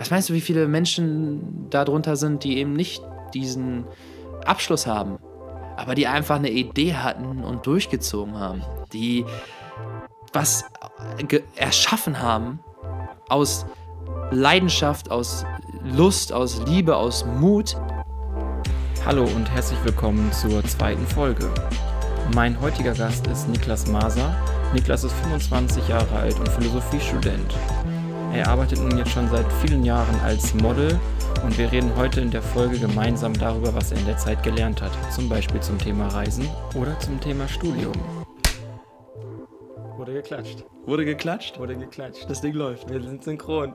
[0.00, 3.02] Was meinst du, wie viele Menschen darunter sind, die eben nicht
[3.34, 3.84] diesen
[4.46, 5.18] Abschluss haben,
[5.76, 8.62] aber die einfach eine Idee hatten und durchgezogen haben,
[8.94, 9.26] die
[10.32, 10.64] was
[11.54, 12.60] erschaffen haben
[13.28, 13.66] aus
[14.30, 15.44] Leidenschaft, aus
[15.84, 17.76] Lust, aus Liebe, aus Mut.
[19.04, 21.52] Hallo und herzlich willkommen zur zweiten Folge.
[22.34, 24.34] Mein heutiger Gast ist Niklas Maser.
[24.72, 27.54] Niklas ist 25 Jahre alt und Philosophiestudent.
[28.32, 30.98] Er arbeitet nun jetzt schon seit vielen Jahren als Model
[31.42, 34.80] und wir reden heute in der Folge gemeinsam darüber, was er in der Zeit gelernt
[34.80, 34.92] hat.
[35.12, 37.92] Zum Beispiel zum Thema Reisen oder zum Thema Studium.
[39.96, 40.64] Wurde geklatscht.
[40.86, 41.58] Wurde geklatscht?
[41.58, 42.30] Wurde geklatscht.
[42.30, 42.88] Das Ding läuft.
[42.88, 43.74] Wir sind synchron.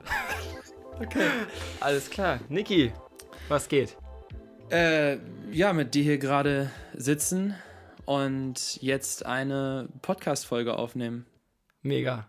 [1.00, 1.28] okay.
[1.80, 2.40] Alles klar.
[2.48, 2.92] Niki,
[3.48, 3.96] was geht?
[4.70, 5.18] Äh,
[5.52, 7.54] ja, mit dir hier gerade sitzen
[8.06, 11.26] und jetzt eine Podcast-Folge aufnehmen.
[11.82, 12.26] Mega.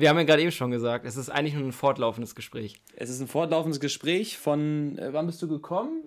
[0.00, 2.80] Wir haben ja gerade eben schon gesagt, es ist eigentlich nur ein fortlaufendes Gespräch.
[2.96, 6.02] Es ist ein fortlaufendes Gespräch von, äh, wann bist du gekommen?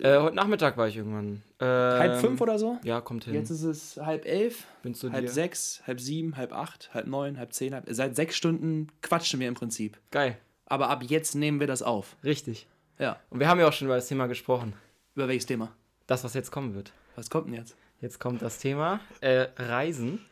[0.00, 1.42] Äh, heute Nachmittag war ich irgendwann.
[1.58, 2.78] Ähm, halb fünf oder so?
[2.84, 3.34] Ja, kommt hin.
[3.34, 5.28] Jetzt ist es halb elf, halb dir.
[5.28, 7.74] sechs, halb sieben, halb acht, halb neun, halb zehn.
[7.74, 9.98] Halb, seit sechs Stunden quatschen wir im Prinzip.
[10.12, 10.38] Geil.
[10.66, 12.16] Aber ab jetzt nehmen wir das auf.
[12.22, 12.68] Richtig.
[12.98, 13.18] Ja.
[13.30, 14.74] Und wir haben ja auch schon über das Thema gesprochen.
[15.16, 15.72] Über welches Thema?
[16.06, 16.92] Das, was jetzt kommen wird.
[17.16, 17.76] Was kommt denn jetzt?
[18.00, 20.24] Jetzt kommt das Thema äh, Reisen,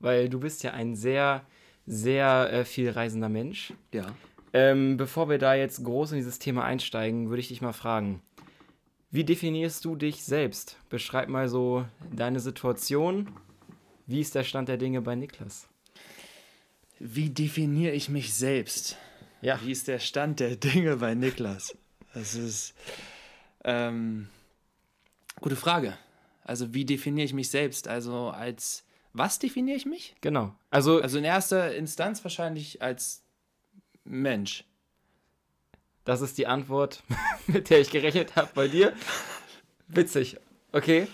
[0.00, 1.42] weil du bist ja ein sehr,
[1.88, 3.72] sehr äh, viel reisender Mensch.
[3.92, 4.14] Ja.
[4.52, 8.22] Ähm, bevor wir da jetzt groß in dieses Thema einsteigen, würde ich dich mal fragen,
[9.10, 10.76] wie definierst du dich selbst?
[10.90, 13.28] Beschreib mal so deine Situation.
[14.06, 15.68] Wie ist der Stand der Dinge bei Niklas?
[16.98, 18.98] Wie definiere ich mich selbst?
[19.40, 19.58] Ja.
[19.64, 21.76] Wie ist der Stand der Dinge bei Niklas?
[22.12, 22.74] Das ist
[23.64, 24.28] ähm,
[25.40, 25.96] gute Frage.
[26.44, 27.88] Also wie definiere ich mich selbst?
[27.88, 30.14] Also als was definiere ich mich?
[30.20, 30.54] Genau.
[30.70, 33.24] Also, Also in erster Instanz wahrscheinlich als
[34.04, 34.64] Mensch.
[36.04, 37.02] das ist die Antwort,
[37.46, 38.92] mit der ich gerechnet habe bei dir.
[39.88, 40.36] Witzig.
[40.72, 41.06] Okay.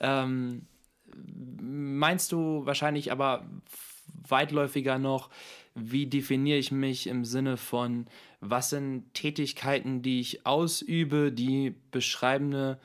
[0.00, 0.66] Ähm,
[1.60, 3.46] meinst du wahrscheinlich aber
[4.28, 5.30] weitläufiger noch,
[5.74, 8.06] wie definiere ich mich im Sinne von,
[8.40, 12.78] was sind Tätigkeiten, die ich ausübe, die beschreibende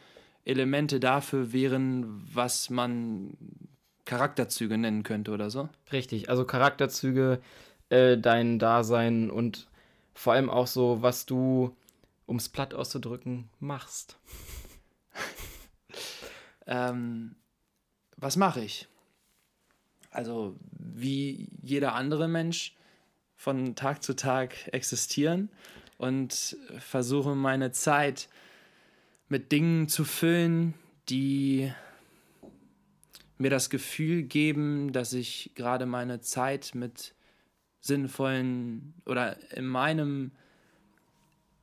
[0.45, 3.35] Elemente dafür wären, was man
[4.07, 5.69] Charakterzüge nennen könnte oder so?
[5.91, 6.29] Richtig.
[6.29, 7.39] Also Charakterzüge,
[7.89, 9.67] äh, dein Dasein und
[10.15, 11.75] vor allem auch so, was du,
[12.25, 14.17] um es platt auszudrücken, machst.
[16.69, 17.35] Ähm,
[18.17, 18.87] was mache ich?
[20.11, 22.75] Also wie jeder andere Mensch
[23.35, 25.49] von Tag zu Tag existieren
[25.97, 28.27] und versuche meine Zeit
[29.29, 30.73] mit Dingen zu füllen,
[31.09, 31.71] die
[33.37, 37.13] mir das Gefühl geben, dass ich gerade meine Zeit mit
[37.81, 40.31] sinnvollen oder in meinem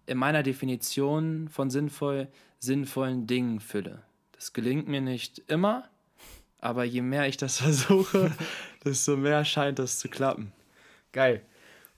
[0.06, 4.02] in meiner Definition von sinnvoll sinnvollen Dingen fülle.
[4.32, 5.88] Das gelingt mir nicht immer,
[6.60, 8.30] aber je mehr ich das versuche,
[8.84, 10.52] desto mehr scheint das zu klappen.
[11.12, 11.42] Geil.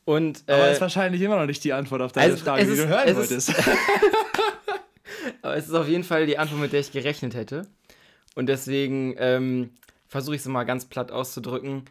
[0.05, 2.71] Und Aber äh, ist wahrscheinlich immer noch nicht die Antwort auf deine also, Frage, die
[2.73, 3.53] ist- du hören es wolltest.
[5.43, 7.67] aber es ist auf jeden Fall die Antwort, mit der ich gerechnet hätte.
[8.37, 9.71] Und deswegen ähm,
[10.07, 11.87] versuche ich es mal ganz platt auszudrücken.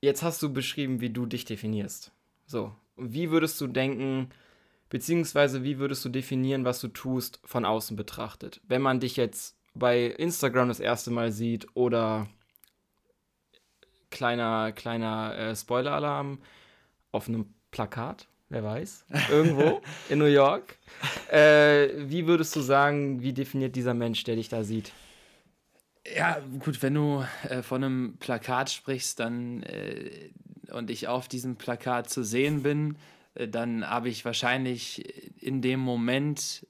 [0.00, 2.12] Jetzt hast du beschrieben, wie du dich definierst.
[2.46, 4.28] So, wie würdest du denken,
[4.90, 8.60] beziehungsweise wie würdest du definieren, was du tust, von außen betrachtet?
[8.68, 12.28] Wenn man dich jetzt bei Instagram das erste Mal sieht oder
[14.10, 16.38] kleiner, kleiner äh, Spoiler-Alarm
[17.12, 19.80] auf einem Plakat, wer weiß, irgendwo
[20.10, 20.76] in New York.
[21.30, 24.92] Äh, wie würdest du sagen, wie definiert dieser Mensch, der dich da sieht?
[26.14, 30.30] Ja, gut, wenn du äh, von einem Plakat sprichst, dann äh,
[30.70, 32.98] und ich auf diesem Plakat zu sehen bin,
[33.34, 36.66] äh, dann habe ich wahrscheinlich in dem Moment,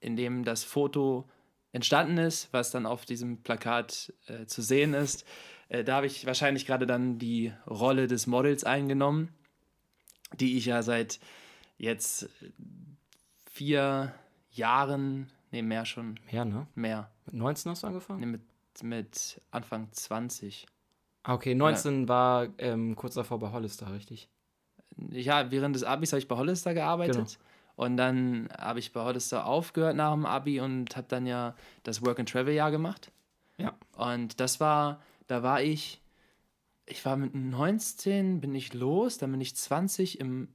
[0.00, 1.28] in dem das Foto
[1.72, 5.26] entstanden ist, was dann auf diesem Plakat äh, zu sehen ist,
[5.68, 9.34] äh, da habe ich wahrscheinlich gerade dann die Rolle des Models eingenommen,
[10.38, 11.20] die ich ja seit
[11.76, 12.28] jetzt
[13.50, 14.14] vier
[14.50, 16.66] Jahren, nee, mehr schon, Ja, ne?
[16.74, 18.20] mehr, Mit 19 hast du angefangen?
[18.20, 18.42] Nee, mit,
[18.82, 20.66] mit Anfang 20.
[21.24, 24.28] Ah, okay, 19 war ähm, kurz davor bei Hollister, richtig?
[25.10, 27.14] Ja, während des Abis habe ich bei Hollister gearbeitet.
[27.14, 27.26] Genau.
[27.74, 32.04] Und dann habe ich bei Hollister aufgehört nach dem Abi und habe dann ja das
[32.04, 33.12] Work-and-Travel-Jahr gemacht.
[33.58, 33.74] Ja.
[33.96, 36.00] Und das war, da war ich,
[36.86, 40.48] ich war mit 19, bin ich los, dann bin ich 20 im,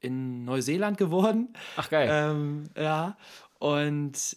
[0.00, 1.54] in Neuseeland geworden.
[1.76, 2.08] Ach, geil.
[2.10, 3.16] Ähm, ja,
[3.58, 4.36] und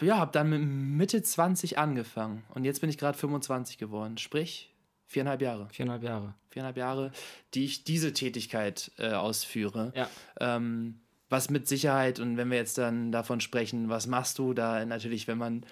[0.00, 2.44] ja, habe dann mit Mitte 20 angefangen.
[2.50, 4.18] Und jetzt bin ich gerade 25 geworden.
[4.18, 4.72] Sprich,
[5.06, 5.68] viereinhalb Jahre.
[5.72, 6.34] Viereinhalb Jahre.
[6.50, 7.12] Viereinhalb Jahre,
[7.54, 9.92] die ich diese Tätigkeit äh, ausführe.
[9.94, 10.08] Ja.
[10.40, 14.84] Ähm, was mit Sicherheit, und wenn wir jetzt dann davon sprechen, was machst du, da
[14.84, 15.64] natürlich, wenn man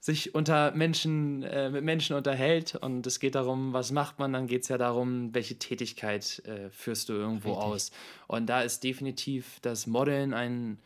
[0.00, 4.46] sich unter Menschen, äh, mit Menschen unterhält und es geht darum, was macht man, dann
[4.46, 7.64] geht es ja darum, welche Tätigkeit äh, führst du irgendwo Richtig.
[7.64, 7.90] aus.
[8.26, 10.78] Und da ist definitiv das Modeln ein,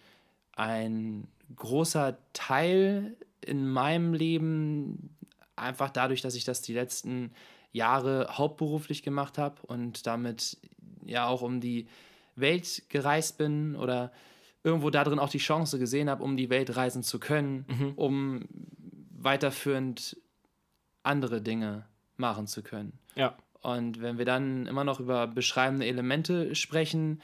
[0.52, 5.16] ein großer Teil in meinem Leben,
[5.56, 7.32] einfach dadurch, dass ich das die letzten
[7.72, 10.58] Jahre hauptberuflich gemacht habe und damit
[11.04, 11.88] ja auch um die
[12.36, 14.12] Welt gereist bin oder
[14.62, 17.92] irgendwo darin auch die Chance gesehen habe, um die Welt reisen zu können, mhm.
[17.96, 18.48] um
[19.10, 20.16] weiterführend
[21.02, 21.86] andere Dinge
[22.16, 22.98] machen zu können.
[23.14, 23.36] Ja.
[23.60, 27.20] Und wenn wir dann immer noch über beschreibende Elemente sprechen,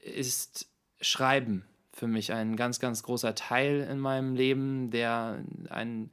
[0.00, 0.68] ist
[1.00, 6.10] Schreiben für mich ein ganz, ganz großer Teil in meinem Leben, der einen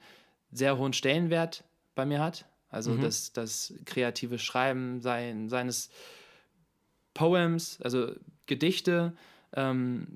[0.51, 1.63] sehr hohen Stellenwert
[1.95, 2.45] bei mir hat.
[2.69, 3.01] Also mhm.
[3.01, 5.89] das, das kreative Schreiben sein, seines
[7.13, 8.13] Poems, also
[8.45, 9.13] Gedichte,
[9.53, 10.07] ähm,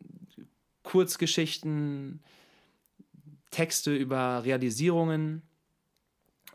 [0.83, 2.21] Kurzgeschichten,
[3.49, 5.41] Texte über Realisierungen,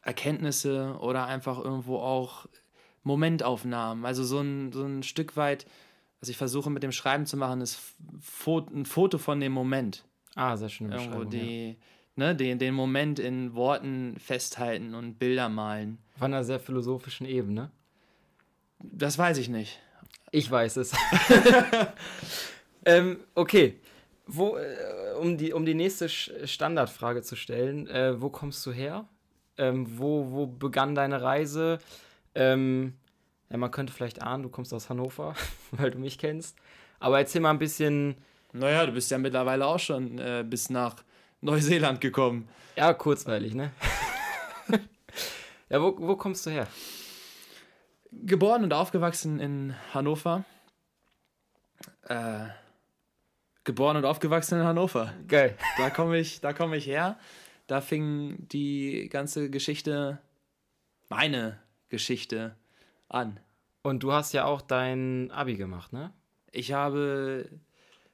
[0.02, 2.46] Erkenntnisse oder einfach irgendwo auch
[3.02, 4.04] Momentaufnahmen.
[4.04, 5.66] Also so ein, so ein Stück weit,
[6.20, 7.81] was ich versuche mit dem Schreiben zu machen, ist
[8.75, 10.05] ein Foto von dem Moment.
[10.34, 10.93] Ah, sehr schön.
[10.93, 11.75] Irgendwo die, ja.
[12.17, 15.99] ne, den, den Moment in Worten festhalten und Bilder malen.
[16.17, 17.70] Auf einer sehr philosophischen Ebene.
[18.78, 19.81] Das weiß ich nicht.
[20.31, 20.93] Ich weiß es.
[22.84, 23.81] ähm, okay.
[24.26, 29.08] Wo, äh, um, die, um die nächste Standardfrage zu stellen, äh, wo kommst du her?
[29.56, 31.78] Ähm, wo, wo begann deine Reise?
[32.34, 32.94] Ähm,
[33.50, 35.35] ja, man könnte vielleicht ahnen, du kommst aus Hannover,
[35.73, 36.56] weil du mich kennst.
[37.00, 38.17] Aber erzähl mal ein bisschen.
[38.52, 40.97] Naja, du bist ja mittlerweile auch schon äh, bis nach
[41.41, 42.49] Neuseeland gekommen.
[42.76, 43.73] Ja, kurzweilig, ne?
[45.69, 46.67] ja, wo, wo kommst du her?
[48.11, 50.44] Geboren und aufgewachsen in Hannover.
[52.08, 52.49] Äh,
[53.62, 55.14] Geboren und aufgewachsen in Hannover.
[55.29, 55.56] Geil.
[55.79, 57.19] Da komme ich, komm ich her.
[57.69, 60.19] Da fing die ganze Geschichte,
[61.08, 62.56] meine Geschichte,
[63.10, 63.40] an.
[63.82, 66.12] Und du hast ja auch dein Abi gemacht, ne?
[66.52, 67.48] Ich habe,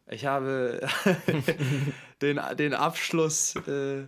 [0.09, 0.87] ich habe
[2.23, 4.07] den, den Abschluss äh,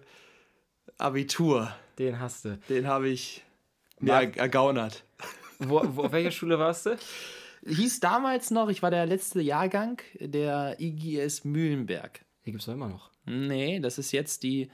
[0.98, 1.74] Abitur.
[1.98, 2.58] Den hast du.
[2.68, 3.44] Den habe ich
[3.98, 4.30] mir ja.
[4.36, 5.04] ergaunert.
[5.58, 6.96] Wo, wo, auf welcher Schule warst du?
[7.66, 12.24] hieß damals noch, ich war der letzte Jahrgang der IGS Mühlenberg.
[12.44, 13.10] Die gibt es doch immer noch.
[13.26, 14.70] Nee, das ist jetzt die.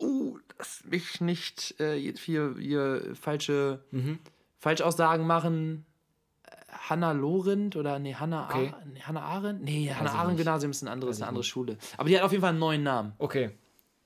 [0.00, 4.18] Uh, dass mich nicht äh, hier, hier falsche mhm.
[4.62, 5.84] Falschaussagen machen.
[6.68, 8.72] Hanna Lorendt oder nee, Hanna, okay.
[8.92, 9.62] nee, Hanna Arendt?
[9.62, 11.48] Nee, Hanna Arendt Gymnasium ist ein anderes, eine andere nicht.
[11.48, 11.76] Schule.
[11.96, 13.12] Aber die hat auf jeden Fall einen neuen Namen.
[13.18, 13.50] Okay.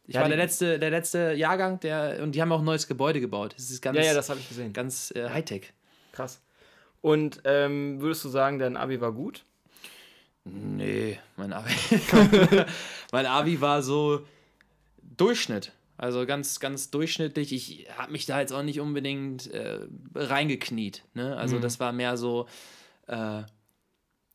[0.07, 2.87] Ich ja, war der letzte, der letzte Jahrgang, der, und die haben auch ein neues
[2.87, 3.55] Gebäude gebaut.
[3.57, 4.73] Das ist ganz, ja, ja, das habe ich gesehen.
[4.73, 5.73] Ganz äh, Hightech.
[6.13, 6.41] Krass.
[7.03, 9.45] Und ähm, würdest du sagen, dein Abi war gut?
[10.45, 11.71] Nee, mein Abi.
[13.13, 14.25] mein Abi war so
[15.03, 15.73] Durchschnitt.
[15.99, 17.53] Also ganz, ganz durchschnittlich.
[17.53, 19.81] Ich habe mich da jetzt auch nicht unbedingt äh,
[20.15, 21.05] reingekniet.
[21.15, 21.37] Ne?
[21.37, 21.63] Also mhm.
[21.63, 22.47] das war mehr so,
[23.07, 23.43] äh,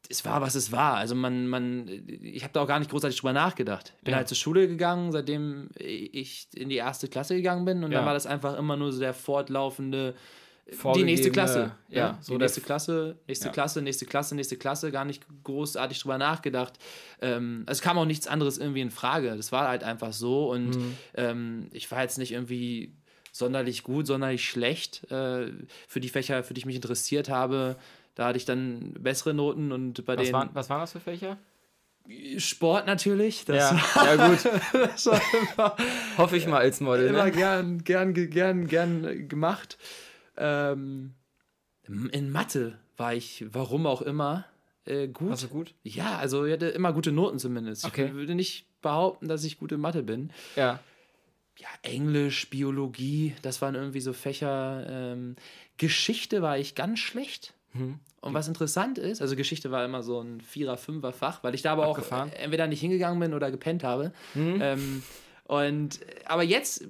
[0.10, 0.96] es war, was es war.
[0.96, 1.88] Also man, man,
[2.22, 3.94] ich habe da auch gar nicht großartig drüber nachgedacht.
[4.00, 4.18] Ich bin ja.
[4.18, 7.84] halt zur Schule gegangen, seitdem ich in die erste Klasse gegangen bin.
[7.84, 8.00] Und ja.
[8.00, 10.16] dann war das einfach immer nur so der fortlaufende
[10.96, 11.72] die nächste Klasse.
[11.90, 13.52] Ja, ja so die nächste Klasse, nächste ja.
[13.52, 16.80] Klasse, nächste Klasse, nächste Klasse, gar nicht großartig drüber nachgedacht.
[17.22, 19.36] Ähm, es kam auch nichts anderes irgendwie in Frage.
[19.36, 20.98] Das war halt einfach so und mhm.
[21.16, 22.94] ähm, ich war jetzt nicht irgendwie
[23.32, 25.52] sonderlich gut, sonderlich schlecht äh,
[25.88, 27.78] für die Fächer, für die ich mich interessiert habe.
[28.16, 30.34] Da hatte ich dann bessere Noten und bei was denen.
[30.34, 31.38] Waren, was waren das für Fächer?
[32.38, 33.46] Sport natürlich.
[33.46, 34.40] Das ja, ja gut.
[34.74, 35.76] das war immer,
[36.18, 37.08] Hoffe ich mal als Model.
[37.08, 37.32] Immer ne?
[37.32, 39.78] gern, gern, gern, gern gemacht.
[40.42, 41.14] Ähm,
[41.88, 44.46] in Mathe war ich, warum auch immer,
[44.86, 45.30] äh, gut.
[45.30, 45.76] Warst du gut?
[45.84, 47.86] Ja, also ich hatte immer gute Noten zumindest.
[47.86, 48.08] Okay.
[48.08, 50.32] Ich würde nicht behaupten, dass ich gut in Mathe bin.
[50.56, 50.80] Ja.
[51.58, 54.86] Ja, Englisch, Biologie, das waren irgendwie so Fächer.
[54.90, 55.36] Ähm,
[55.78, 57.54] Geschichte war ich ganz schlecht.
[57.74, 58.00] Hm.
[58.22, 61.74] Und was interessant ist, also Geschichte war immer so ein Vierer-, Fünfer-Fach, weil ich da
[61.74, 62.30] aber Abgefahren.
[62.30, 64.12] auch entweder nicht hingegangen bin oder gepennt habe.
[64.34, 64.60] Hm.
[64.62, 65.04] Ähm,
[65.46, 66.88] und aber jetzt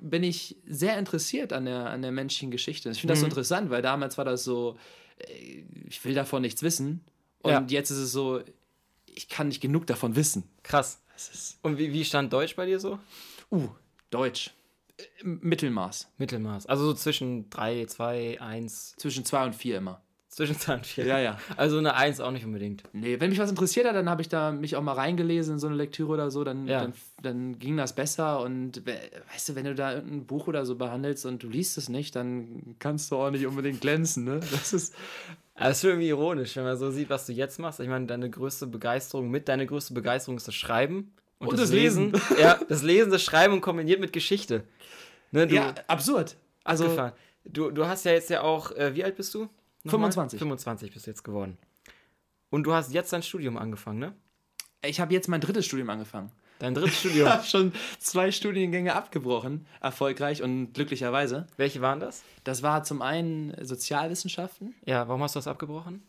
[0.00, 2.90] bin ich sehr interessiert an der, an der menschlichen Geschichte.
[2.90, 3.30] Ich finde das so mhm.
[3.30, 4.78] interessant, weil damals war das so,
[5.18, 7.04] äh, ich will davon nichts wissen.
[7.42, 7.64] Und ja.
[7.68, 8.40] jetzt ist es so,
[9.06, 10.44] ich kann nicht genug davon wissen.
[10.62, 11.02] Krass.
[11.62, 12.98] Und wie, wie stand Deutsch bei dir so?
[13.50, 13.68] Uh,
[14.10, 14.52] Deutsch.
[14.96, 16.08] Äh, Mittelmaß.
[16.18, 16.66] Mittelmaß.
[16.66, 18.94] Also so zwischen 3, 2, 1.
[18.96, 20.02] Zwischen 2 und 4 immer.
[20.30, 21.06] Zwischenzahlen 4.
[21.06, 21.38] Ja, ja.
[21.56, 22.84] Also eine 1 auch nicht unbedingt.
[22.92, 25.58] Nee, wenn mich was interessiert hat, dann habe ich da mich auch mal reingelesen in
[25.58, 26.82] so eine Lektüre oder so, dann, Ja.
[26.82, 28.40] dann, dann ging das besser.
[28.40, 28.96] Und we-
[29.32, 32.14] weißt du, wenn du da irgendein Buch oder so behandelst und du liest es nicht,
[32.14, 34.38] dann kannst du auch nicht unbedingt glänzen, ne?
[34.52, 34.94] Das ist.
[35.56, 37.80] Aber es ist irgendwie ironisch, wenn man so sieht, was du jetzt machst.
[37.80, 42.12] Ich meine, deine größte Begeisterung mit, deine größte Begeisterung ist das Schreiben Und das Lesen.
[42.40, 44.62] ja, das Lesen, das Schreiben kombiniert mit Geschichte.
[45.32, 46.36] Ne, ja, absurd.
[46.64, 47.12] Also, abgefahren.
[47.44, 49.48] Du, du hast ja jetzt ja auch, äh, wie alt bist du?
[49.84, 50.12] Nochmal?
[50.12, 50.38] 25.
[50.38, 51.56] 25 bist du jetzt geworden.
[52.50, 54.14] Und du hast jetzt dein Studium angefangen, ne?
[54.82, 56.30] ich habe jetzt mein drittes Studium angefangen.
[56.58, 57.28] Dein drittes Ich Studium.
[57.28, 61.46] habe schon zwei Studiengänge abgebrochen, erfolgreich und glücklicherweise.
[61.56, 62.22] Welche waren das?
[62.44, 66.02] Das war zum einen Sozialwissenschaften, Ja, warum hast du das abgebrochen?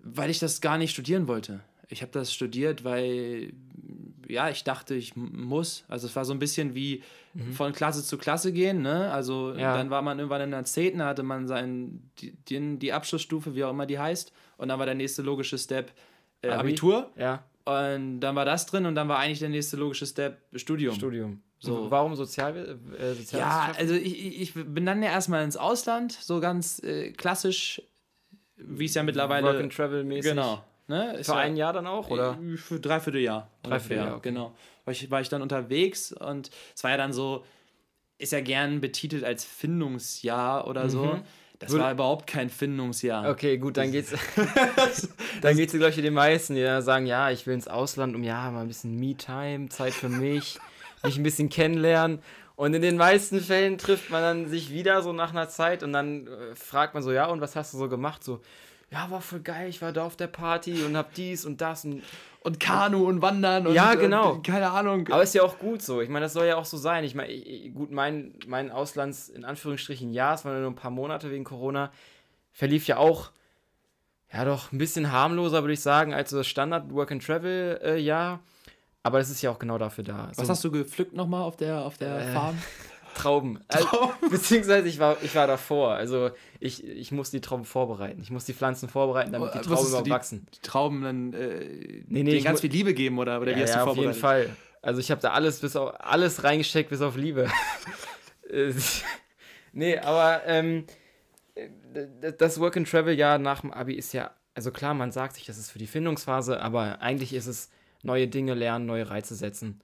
[0.00, 1.60] weil ich das gar nicht studieren wollte.
[1.88, 3.52] Ich habe das studiert, weil
[4.28, 5.84] ja, ich dachte, ich muss.
[5.88, 7.02] Also es war so ein bisschen wie
[7.52, 9.10] von Klasse zu Klasse gehen, ne?
[9.10, 9.74] Also Ja.
[9.74, 13.70] dann war man irgendwann in der 10., hatte man sein, die, die, Abschlussstufe, wie auch
[13.70, 15.92] immer die heißt, und dann war der nächste logische Step
[16.42, 16.70] äh, Abi?
[16.70, 17.10] Abitur.
[17.16, 20.94] Ja, Und dann war das drin und dann war eigentlich der nächste logische Step Studium.
[20.94, 21.42] Studium.
[21.60, 21.90] So.
[21.90, 23.76] Warum Sozial, äh, Ja, Sozialwissenschaften?
[23.78, 27.82] also ich, ich ich bin dann ja erstmal ins Ausland, so ganz äh, klassisch,
[28.56, 29.46] wie es ja mittlerweile.
[29.46, 30.32] Work and Travel mäßig.
[30.32, 30.62] Genau.
[30.88, 31.18] Ne?
[31.22, 32.38] Für ja, ein Jahr dann auch, oder?
[32.42, 33.50] Äh, Für dreiviertel Jahr.
[33.62, 34.30] Dreiviertel Jahr, okay.
[34.30, 34.54] Genau.
[34.84, 37.44] War ich, war ich dann unterwegs und es war ja dann so,
[38.16, 41.04] ist ja gern betitelt als Findungsjahr oder so.
[41.04, 41.22] Mhm.
[41.58, 43.28] Das Würde- war überhaupt kein Findungsjahr.
[43.30, 44.12] Okay, gut, dann geht's.
[45.42, 48.22] dann geht's ich, wie den meisten, die dann sagen, ja, ich will ins Ausland, um
[48.22, 50.58] ja mal ein bisschen Me-Time, Zeit für mich,
[51.02, 52.20] mich ein bisschen kennenlernen.
[52.54, 55.92] Und in den meisten Fällen trifft man dann sich wieder so nach einer Zeit und
[55.92, 58.24] dann äh, fragt man so, ja, und was hast du so gemacht?
[58.24, 58.40] So,
[58.90, 61.84] ja, war voll geil, ich war da auf der Party und hab dies und das
[61.84, 62.02] und
[62.40, 64.32] Und Kanu und Wandern und Ja, genau.
[64.34, 65.06] Und, keine Ahnung.
[65.10, 66.00] Aber ist ja auch gut so.
[66.00, 67.04] Ich meine, das soll ja auch so sein.
[67.04, 70.90] Ich meine, ich- gut, mein, mein Auslands, in Anführungsstrichen, Jahr, es waren nur ein paar
[70.92, 71.90] Monate wegen Corona,
[72.52, 73.30] verlief ja auch,
[74.32, 78.40] ja doch, ein bisschen harmloser, würde ich sagen, als so das Standard Work-and-Travel-Jahr.
[79.02, 80.28] Aber es ist ja auch genau dafür da.
[80.36, 82.56] Was so hast du gepflückt nochmal auf der, auf der Äh, Farm?
[83.18, 83.60] Trauben.
[83.68, 85.92] Also, beziehungsweise ich war, ich war davor.
[85.92, 88.20] Also ich, ich muss die Trauben vorbereiten.
[88.22, 90.46] Ich muss die Pflanzen vorbereiten, damit die Oh, Trauben überhaupt wachsen.
[90.54, 91.64] Die Trauben dann äh,
[92.08, 93.96] Nee, nee, denen ganz viel Liebe geben oder, oder wie ja, hast du ja, auf
[93.96, 94.50] jeden vorbereitet?
[94.50, 94.56] Fall.
[94.80, 97.48] Also ich habe da alles bis auf alles reingesteckt bis auf Liebe.
[98.50, 98.72] Äh,
[99.74, 100.86] nee, aber ähm,
[102.38, 105.44] das Work and Travel Jahr nach dem Abi ist ja, also klar, man sagt sich,
[105.44, 107.70] das ist für die Findungsphase, aber eigentlich ist es
[108.02, 109.82] neue Dinge lernen, neue Reize setzen.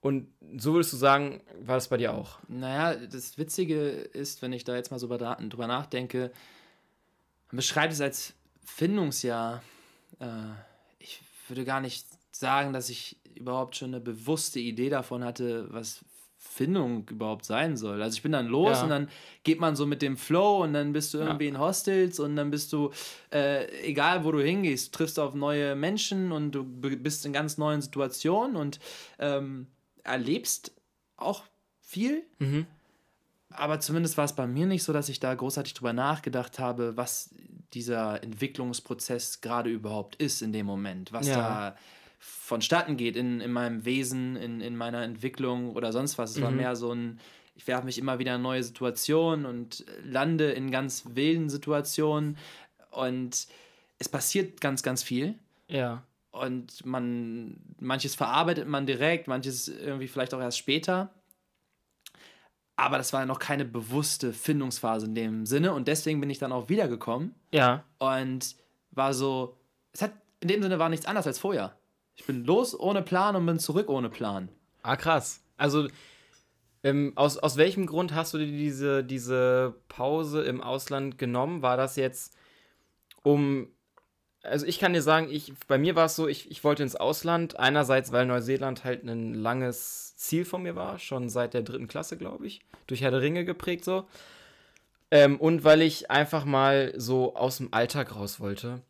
[0.00, 2.38] Und so würdest du sagen, war das bei dir auch?
[2.48, 6.30] Naja, das Witzige ist, wenn ich da jetzt mal so drüber drüber nachdenke,
[7.50, 8.32] man beschreibt es als
[8.64, 9.62] Findungsjahr.
[10.18, 10.26] Äh,
[10.98, 16.00] ich würde gar nicht sagen, dass ich überhaupt schon eine bewusste Idee davon hatte, was
[16.38, 18.00] Findung überhaupt sein soll.
[18.02, 18.82] Also ich bin dann los Ja.
[18.84, 19.08] und dann
[19.44, 21.26] geht man so mit dem Flow und dann bist du Ja.
[21.26, 22.90] irgendwie in Hostels und dann bist du,
[23.30, 27.82] äh, egal wo du hingehst, triffst auf neue Menschen und du bist in ganz neuen
[27.82, 28.80] Situationen und
[29.18, 29.66] ähm,
[30.04, 30.72] erlebst
[31.16, 31.44] auch
[31.80, 32.24] viel.
[32.38, 32.66] Mhm.
[33.50, 36.96] Aber zumindest war es bei mir nicht so, dass ich da großartig drüber nachgedacht habe,
[36.96, 37.34] was
[37.74, 41.36] dieser Entwicklungsprozess gerade überhaupt ist in dem Moment, was Ja.
[41.36, 41.76] da
[42.20, 46.36] vonstatten geht in, in meinem Wesen, in, in meiner Entwicklung oder sonst was.
[46.36, 46.56] Es war Mhm.
[46.58, 47.18] mehr so ein,
[47.56, 52.36] ich werfe mich immer wieder in neue Situationen und lande in ganz wilden Situationen
[52.90, 53.48] und
[53.98, 55.34] es passiert ganz, ganz viel.
[55.68, 56.02] Ja.
[56.32, 61.12] Und man, manches verarbeitet man direkt, manches irgendwie vielleicht auch erst später.
[62.76, 65.72] Aber das war noch keine bewusste Findungsphase in dem Sinne.
[65.74, 67.84] Und deswegen bin ich dann auch wiedergekommen Ja.
[67.98, 68.56] und
[68.92, 69.56] war so,
[69.92, 71.76] es hat in dem Sinne war nichts anders als vorher.
[72.16, 74.48] Ich bin los ohne Plan und bin zurück ohne Plan.
[74.82, 75.42] Ah, krass.
[75.58, 75.88] Also,
[76.82, 81.60] ähm, aus, aus welchem Grund hast du dir diese, diese Pause im Ausland genommen?
[81.60, 82.34] War das jetzt
[83.22, 83.68] um.
[84.42, 86.96] Also, ich kann dir sagen, ich, bei mir war es so, ich, ich wollte ins
[86.96, 87.58] Ausland.
[87.58, 92.16] Einerseits, weil Neuseeland halt ein langes Ziel von mir war, schon seit der dritten Klasse,
[92.16, 92.60] glaube ich.
[92.86, 94.06] Durch Herr der Ringe geprägt so.
[95.10, 98.80] Ähm, und weil ich einfach mal so aus dem Alltag raus wollte.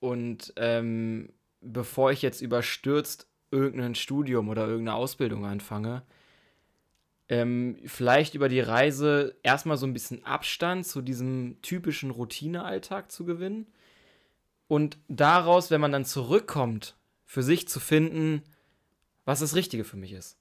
[0.00, 6.02] Und ähm, bevor ich jetzt überstürzt irgendein Studium oder irgendeine Ausbildung anfange,
[7.28, 13.24] ähm, vielleicht über die Reise erstmal so ein bisschen Abstand zu diesem typischen Routinealltag zu
[13.24, 13.66] gewinnen
[14.68, 18.42] und daraus, wenn man dann zurückkommt, für sich zu finden,
[19.24, 20.36] was das Richtige für mich ist.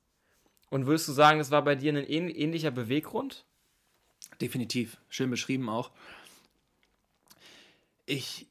[0.70, 3.46] Und würdest du sagen, das war bei dir ein ähn ähnlicher Beweggrund?
[4.42, 4.98] Definitiv.
[5.10, 5.92] Schön beschrieben auch.
[8.06, 8.48] Ich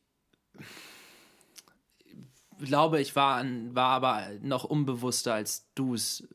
[2.61, 6.29] glaube, ich war, an, war aber noch unbewusster, als du es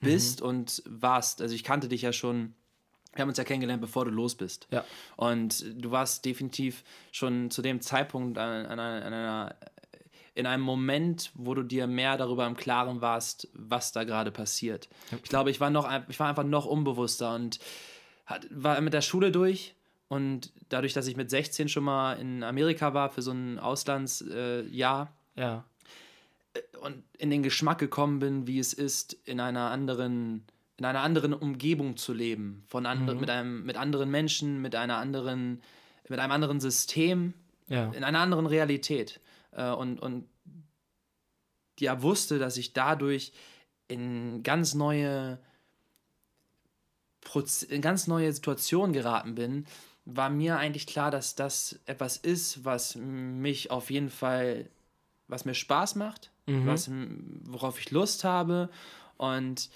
[0.00, 1.40] bist und warst.
[1.40, 2.54] Also ich kannte dich ja schon
[3.14, 4.66] Wir haben uns ja kennengelernt, bevor du los bist.
[4.70, 4.84] Ja.
[5.16, 9.54] Und du warst definitiv schon zu dem Zeitpunkt an, an, an einer,
[10.34, 14.88] in einem Moment, wo du dir mehr darüber im Klaren warst, was da gerade passiert.
[15.22, 17.58] Ich glaube, ich war, noch, ich war einfach noch unbewusster und
[18.24, 19.74] hat, war mit der Schule durch.
[20.08, 25.12] Und dadurch, dass ich mit 16 schon mal in Amerika war für so ein Auslandsjahr
[25.36, 25.64] äh, Ja.
[26.82, 30.44] und in den Geschmack gekommen bin, wie es ist, in einer anderen,
[30.78, 34.96] in einer anderen Umgebung zu leben, von andre, mit, einem, mit anderen Menschen, mit einer
[34.96, 35.60] anderen,
[36.08, 37.34] mit einem anderen System,
[37.68, 37.90] Ja.
[37.92, 39.20] in einer anderen Realität.
[39.52, 40.26] Äh, und, und
[41.78, 43.32] ja, wusste, dass ich dadurch
[43.88, 45.38] in ganz neue
[47.20, 49.66] Proz in ganz neue Situationen geraten bin,
[50.04, 54.68] war mir eigentlich klar, dass das etwas ist, was mich auf jeden Fall,
[55.28, 56.30] was mir Spaß macht,
[56.66, 58.68] was, m- worauf ich Lust habe
[59.16, 59.70] und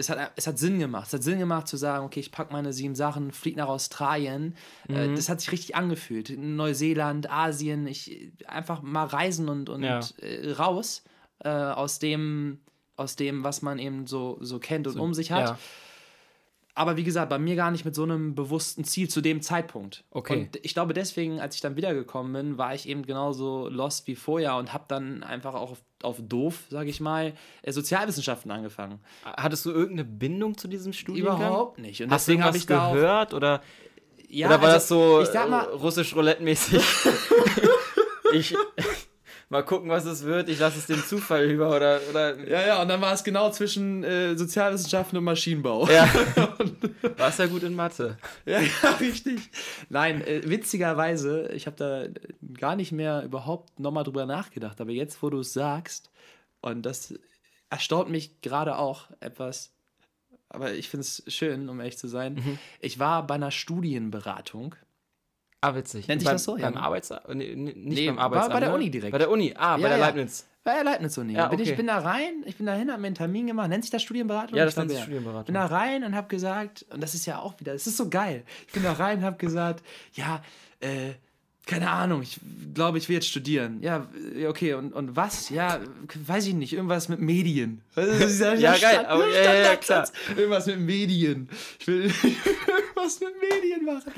[0.00, 1.06] das hat, es hat Sinn gemacht.
[1.08, 4.56] Es hat Sinn gemacht zu sagen, okay, ich packe meine sieben Sachen, fliege nach Australien.
[4.88, 6.36] Äh, das hat sich richtig angefühlt.
[6.36, 10.00] Neuseeland, Asien, ich einfach mal reisen und, und Ja.
[10.22, 11.02] äh, raus
[11.44, 12.60] äh, aus dem,
[12.96, 15.48] aus dem, was man eben so, so kennt und um sich hat.
[15.50, 15.58] Ja.
[16.80, 20.02] Aber wie gesagt, bei mir gar nicht mit so einem bewussten Ziel zu dem Zeitpunkt.
[20.12, 20.38] Okay.
[20.38, 24.14] Und ich glaube, deswegen, als ich dann wiedergekommen bin, war ich eben genauso lost wie
[24.14, 28.98] vorher und habe dann einfach auch auf, auf doof, sage ich mal, äh, Sozialwissenschaften angefangen.
[29.24, 31.36] Hattest du irgendeine Bindung zu diesem Studiengang?
[31.36, 32.02] Überhaupt nicht.
[32.02, 33.60] Und Hast deswegen habe ich da gehört oder,
[34.30, 36.82] ja, oder war also, das so ich sag mal, äh, russisch Roulette-mäßig?
[38.32, 38.56] ich
[39.50, 40.48] mal gucken, was es wird.
[40.48, 43.50] Ich lasse es dem Zufall über oder oder ja, ja, und dann war es genau
[43.50, 45.86] zwischen äh, Sozialwissenschaften und Maschinenbau.
[45.90, 46.08] ja.
[47.18, 48.16] Warst ja gut in Mathe.
[48.46, 49.50] Ja, ja, richtig.
[49.90, 52.06] Nein, äh, witzigerweise, ich habe da
[52.58, 56.10] gar nicht mehr überhaupt nochmal drüber nachgedacht, aber jetzt, wo du es sagst,
[56.62, 57.14] und das
[57.70, 59.72] erstaunt mich gerade auch etwas,
[60.48, 62.34] aber ich finde es schön, um ehrlich zu sein.
[62.34, 62.58] Mhm.
[62.80, 64.74] Ich war bei einer Studienberatung.
[65.62, 66.08] Ah, witzig.
[66.08, 66.70] Nennt sich das so, ja?
[66.70, 67.28] Beim Arbeitsamt?
[67.28, 68.52] Nee, nee, nicht Nee, beim war Arbeitsamt.
[68.54, 68.74] bei der ne?
[68.76, 69.12] Uni direkt.
[69.12, 69.54] Bei der Uni.
[69.56, 70.06] Ah, bei Ja, der ja.
[70.06, 70.46] Leibniz.
[70.64, 71.32] Bei der Leibniz-Uni.
[71.34, 71.76] Ja, bin ich okay.
[71.76, 73.68] bin da rein, ich bin da hin, habe mir einen Termin gemacht.
[73.70, 74.56] Nennt sich das Studienberatung?
[74.58, 75.44] Ja, das nennt sich Studienberatung.
[75.46, 78.08] bin da rein und habe gesagt, und das ist ja auch wieder, das ist so
[78.10, 78.44] geil.
[78.66, 80.42] Ich bin da rein und habe gesagt, ja,
[80.80, 81.12] äh,
[81.70, 82.38] keine Ahnung, ich
[82.74, 83.78] glaube, ich will jetzt studieren.
[83.82, 85.48] Ja, äh, okay, und, und was?
[85.50, 85.80] Ja,
[86.26, 87.82] weiß ich nicht, irgendwas mit Medien.
[87.94, 90.12] Also, Ja, der geil, aber ja, ja, ja, Standardsatz.
[90.36, 91.48] Irgendwas mit Medien.
[91.78, 94.12] Ich will irgendwas mit Medien machen.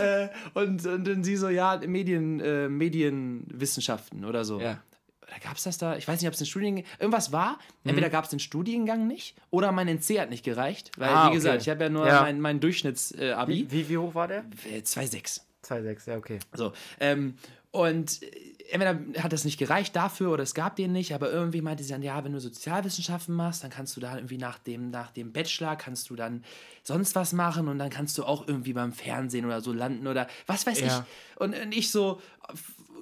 [0.00, 4.60] Äh, und, und dann sie so, ja, Medien, äh, Medienwissenschaften oder so.
[4.60, 4.82] Ja.
[5.22, 5.96] Oder gab es das da?
[5.96, 6.84] Ich weiß nicht, ob es den Studiengang.
[6.98, 7.58] Irgendwas war.
[7.84, 10.90] Entweder gab es den Studiengang nicht oder mein NC hat nicht gereicht.
[10.98, 11.62] Weil, Ah, wie gesagt, okay.
[11.62, 12.20] ich habe ja nur Ja.
[12.22, 13.52] mein, mein Durchschnitts-Abi.
[13.52, 14.44] Wie, wie, wie hoch war der?
[14.70, 15.40] Äh, 2,6.
[15.64, 16.38] 2,6, ja, okay.
[16.54, 16.72] So.
[17.00, 17.34] Ähm,
[17.70, 18.30] und äh,
[18.70, 21.90] entweder hat das nicht gereicht dafür oder es gab den nicht, aber irgendwie meinte sie
[21.90, 25.32] dann, ja, wenn du Sozialwissenschaften machst, dann kannst du da irgendwie nach dem, nach dem
[25.32, 26.44] Bachelor kannst du dann
[26.82, 30.28] sonst was machen und dann kannst du auch irgendwie beim Fernsehen oder so landen oder
[30.46, 30.86] was weiß Ja.
[30.86, 31.40] ich.
[31.40, 32.20] Und, und ich so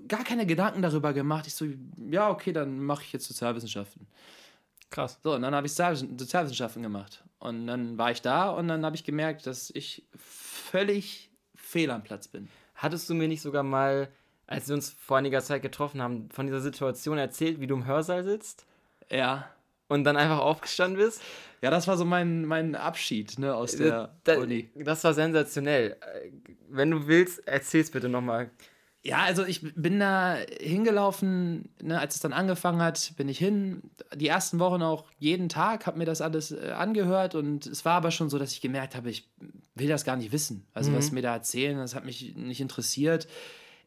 [0.09, 1.47] gar keine Gedanken darüber gemacht.
[1.47, 1.67] Ich so,
[2.11, 4.07] ja, okay, dann mache ich jetzt Sozialwissenschaften.
[4.91, 5.19] Krass.
[5.23, 7.23] So, und dann habe ich Sozialwissen- Sozialwissenschaften gemacht.
[7.39, 11.31] Und dann war ich da und dann habe ich gemerkt, dass ich völlig
[11.73, 12.49] fehl am Platz bin.
[12.75, 14.09] Hattest du mir nicht sogar mal,
[14.47, 17.87] als wir uns vor einiger Zeit getroffen haben, von dieser Situation erzählt, wie du im
[17.87, 18.67] Hörsaal sitzt
[19.11, 19.49] Ja.
[19.89, 21.23] und dann einfach aufgestanden bist?
[21.63, 24.71] Ja, das war so mein, mein Abschied ne, aus der da, Uni.
[24.75, 25.97] Das war sensationell.
[26.01, 26.31] Äh,
[26.69, 28.51] Wenn du willst, erzähl's bitte nochmal.
[29.05, 33.83] Ja, also ich bin da hingelaufen, ne, als es dann angefangen hat, bin ich hin.
[34.15, 37.95] Die ersten Wochen auch jeden Tag, habe mir das alles äh, angehört und es war
[37.95, 39.29] aber schon so, dass ich gemerkt habe, ich
[39.75, 40.67] will das gar nicht wissen.
[40.73, 43.27] Also was sie mir da erzählen, das hat mich nicht interessiert.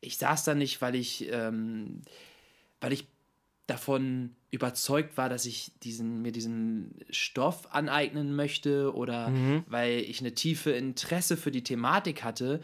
[0.02, 2.02] Ich saß da nicht, weil ich, ähm,
[2.82, 3.08] weil ich
[3.68, 9.32] davon überzeugt war, dass ich diesen, mir diesen Stoff aneignen möchte oder
[9.68, 12.62] weil ich eine tiefe Interesse für die Thematik hatte,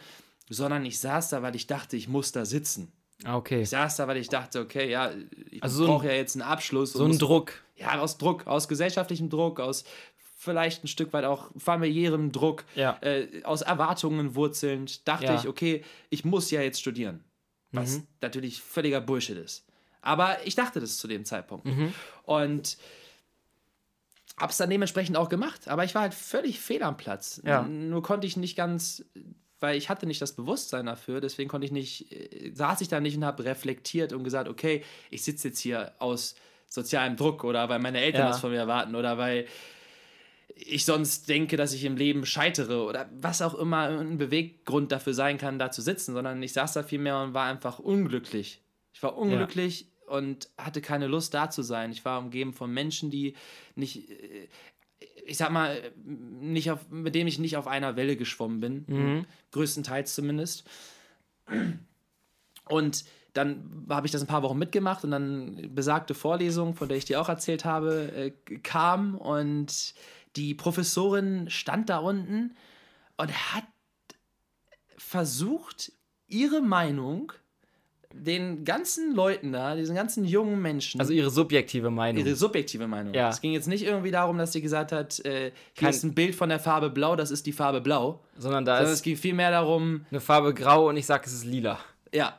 [0.53, 2.91] sondern ich saß da, weil ich dachte, ich muss da sitzen.
[3.23, 3.61] Ah, okay.
[3.61, 5.11] Ich saß da, weil ich dachte, okay, ja,
[5.49, 6.93] ich Also so brauche ja jetzt einen Abschluss.
[6.93, 7.53] So ein Druck.
[7.75, 9.83] Ja, aus Druck, aus gesellschaftlichem Druck, aus
[10.37, 12.97] vielleicht ein Stück weit auch familiärem Druck, Ja.
[13.01, 15.35] äh, aus Erwartungen wurzelnd, dachte Ja.
[15.35, 17.23] ich, okay, ich muss ja jetzt studieren.
[17.71, 18.07] Was Mhm.
[18.21, 19.65] natürlich völliger Bullshit ist.
[20.01, 21.65] Aber ich dachte das zu dem Zeitpunkt.
[21.67, 21.93] Mhm.
[22.23, 22.77] Und
[24.37, 25.67] hab's dann dementsprechend auch gemacht.
[25.67, 27.39] Aber ich war halt völlig fehl am Platz.
[27.45, 27.61] Ja.
[27.61, 29.05] Nur konnte ich nicht ganz,
[29.61, 32.99] weil ich hatte nicht das Bewusstsein dafür, deswegen konnte ich nicht, äh, saß ich da
[32.99, 36.35] nicht und habe reflektiert und gesagt, okay, ich sitze jetzt hier aus
[36.67, 38.27] sozialem Druck oder weil meine Eltern Ja.
[38.29, 39.45] das von mir erwarten oder weil
[40.55, 45.13] ich sonst denke, dass ich im Leben scheitere oder was auch immer ein Beweggrund dafür
[45.13, 48.61] sein kann, da zu sitzen, sondern ich saß da vielmehr und war einfach unglücklich.
[48.93, 51.91] Ich war unglücklich und hatte keine Lust da zu sein.
[51.91, 53.35] Ich war umgeben von Menschen, die
[53.75, 54.09] nicht.
[55.25, 58.85] Ich sag mal, nicht auf, mit dem ich nicht auf einer Welle geschwommen bin.
[58.87, 59.25] Mhm.
[59.51, 60.67] Größtenteils zumindest.
[62.65, 66.97] Und dann habe ich das ein paar Wochen mitgemacht und dann besagte Vorlesung, von der
[66.97, 69.93] ich dir auch erzählt habe, äh, kam und
[70.35, 72.55] die Professorin stand da unten
[73.17, 73.65] und hat
[74.97, 75.91] versucht,
[76.27, 77.33] ihre Meinung
[78.13, 82.25] den ganzen Leuten da, diesen ganzen jungen Menschen, Also ihre subjektive Meinung.
[82.25, 83.13] ihre subjektive Meinung.
[83.13, 83.29] Ja.
[83.29, 86.35] Es ging jetzt nicht irgendwie darum, dass sie gesagt hat, äh, hier ist ein Bild
[86.35, 88.21] von der Farbe Blau, das ist die Farbe Blau.
[88.37, 91.33] sondern da Sondern es ist ging vielmehr darum, eine Farbe grau und ich sage, es
[91.33, 91.79] ist lila.
[92.11, 92.37] ja.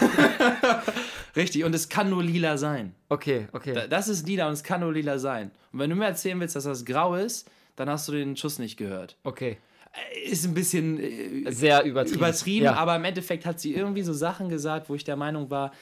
[1.36, 2.94] Richtig, und es kann nur lila sein.
[3.08, 3.72] Okay, okay.
[3.74, 5.50] Da- Das ist lila und es kann nur lila sein.
[5.72, 8.58] Und wenn du mir erzählen willst, dass das grau ist, dann hast du den Schuss
[8.58, 9.16] nicht gehört.
[9.24, 9.58] okay.
[9.92, 12.18] Äh, Ist ein bisschen äh, Sehr übertrieben.
[12.18, 12.74] übertrieben, ja.
[12.74, 15.72] aber im Endeffekt hat sie irgendwie so Sachen gesagt, wo ich der Meinung war,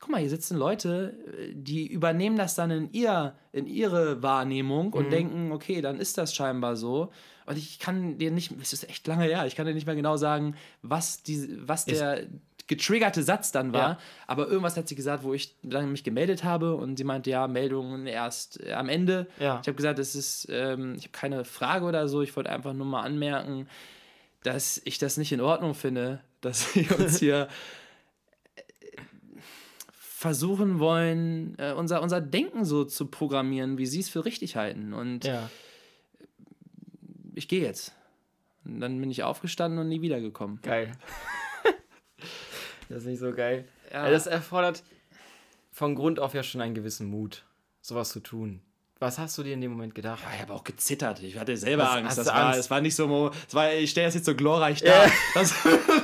[0.00, 4.88] guck mal, hier sitzen Leute, äh, die übernehmen das dann in, ihr, in ihre Wahrnehmung
[4.88, 4.92] Mhm.
[4.94, 7.10] und denken, okay, dann ist das scheinbar so.
[7.46, 9.94] Und ich kann dir nicht, es ist echt lange her, ich kann dir nicht mehr
[9.96, 12.22] genau sagen, was, die, was der
[12.66, 13.90] getriggerte Satz dann war.
[13.90, 13.98] Ja.
[14.26, 17.46] Aber irgendwas hat sie gesagt, wo ich dann mich gemeldet habe und sie meinte, ja,
[17.46, 19.26] Meldungen erst äh, am Ende.
[19.38, 19.60] Ja.
[19.60, 22.72] Ich habe gesagt, das ist, ähm, ich habe keine Frage oder so, ich wollte einfach
[22.72, 23.68] nur mal anmerken,
[24.42, 27.48] dass ich das nicht in Ordnung finde, dass wir uns hier
[28.56, 28.62] äh,
[29.94, 34.94] versuchen wollen, äh, unser, unser Denken so zu programmieren, wie sie es für richtig halten.
[34.94, 35.50] Und ja.
[37.34, 37.94] ich gehe jetzt.
[38.64, 40.60] Und dann bin ich aufgestanden und nie wiedergekommen.
[40.62, 40.92] Geil.
[42.88, 43.64] Das ist nicht so geil.
[43.92, 44.04] Ja.
[44.04, 44.10] Ja.
[44.10, 44.82] Das erfordert
[45.72, 47.44] von Grund auf ja schon einen gewissen Mut,
[47.82, 48.60] sowas zu tun.
[49.00, 50.22] Was hast du dir in dem Moment gedacht?
[50.22, 51.20] Ja, ich habe auch gezittert.
[51.22, 52.18] Ich hatte selber Was- Angst.
[52.18, 52.60] Das war, Angst?
[52.60, 55.06] es war nicht so, es war, ich stelle das jetzt so glorreich da.
[55.34, 55.52] Das,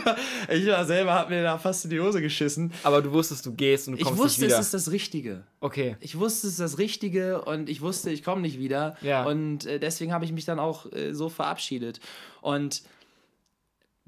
[0.51, 2.73] ich war selber, habe mir da fast in die Hose geschissen.
[2.83, 4.61] Aber du wusstest, du gehst und du Ich kommst wusste, nicht es wieder.
[4.61, 5.45] ist das Richtige.
[5.61, 5.97] okay.
[6.01, 8.97] Ich wusste, es ist das Richtige und ich wusste, ich komme nicht wieder.
[9.03, 9.25] Ja.
[9.25, 12.01] Und äh, deswegen habe ich mich dann auch äh, so verabschiedet.
[12.43, 12.83] Und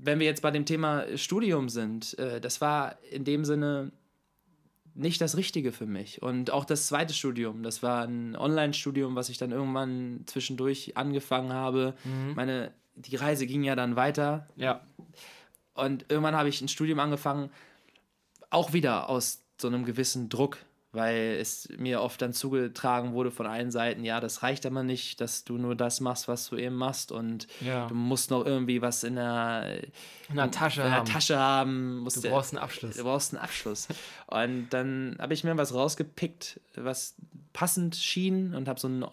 [0.04, 3.92] wenn wir jetzt bei dem Thema Studium sind, äh, das war in dem Sinne
[4.94, 6.20] nicht das Richtige für mich.
[6.20, 11.52] Und auch das zweite Studium, das war ein Online-Studium, was ich dann irgendwann zwischendurch angefangen
[11.52, 11.94] habe.
[12.34, 14.48] Meine, die Reise ging ja dann weiter.
[14.56, 14.82] Ja.
[15.72, 17.50] Und irgendwann habe ich ein Studium angefangen,
[18.50, 20.58] auch wieder aus so einem gewissen Druck,
[20.92, 25.20] weil es mir oft dann zugetragen wurde von allen Seiten, ja, das reicht aber nicht,
[25.22, 27.86] dass du nur das machst, was du eben machst und Ja.
[27.88, 29.78] du musst noch irgendwie was in der,
[30.28, 31.06] In der Tasche in der haben.
[31.08, 31.98] Tasche haben.
[31.98, 32.96] Musst Du brauchst einen Abschluss.
[32.96, 33.88] Du brauchst einen Abschluss.
[34.26, 37.14] Und dann habe ich mir was rausgepickt, was
[37.54, 39.04] passend schien und habe so ein,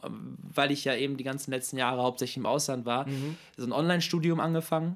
[0.53, 3.35] weil ich ja eben die ganzen letzten Jahre hauptsächlich im Ausland war, Mhm.
[3.57, 4.95] so ein Online-Studium angefangen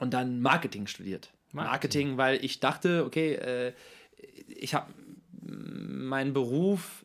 [0.00, 1.30] und dann Marketing studiert.
[1.52, 1.70] Marketing.
[2.12, 3.72] Marketing, weil ich dachte, okay, äh,
[4.48, 4.92] ich habe
[5.50, 7.04] meinen Beruf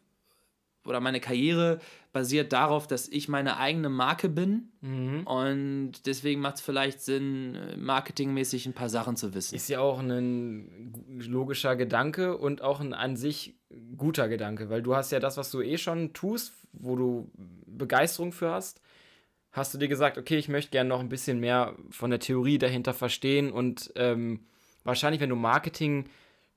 [0.85, 1.79] oder meine Karriere
[2.13, 5.25] basiert darauf, dass ich meine eigene Marke bin Mhm.
[5.25, 9.55] und deswegen macht es vielleicht Sinn, marketingmäßig ein paar Sachen zu wissen.
[9.55, 10.93] Ist ja auch ein
[11.27, 13.55] logischer Gedanke und auch ein an sich
[13.97, 17.31] guter Gedanke, weil du hast ja das, was du eh schon tust, wo du
[17.65, 18.79] Begeisterung für hast,
[19.51, 22.59] hast du dir gesagt, okay, ich möchte gerne noch ein bisschen mehr von der Theorie
[22.59, 24.41] dahinter verstehen und ähm,
[24.83, 26.05] wahrscheinlich, wenn du Marketing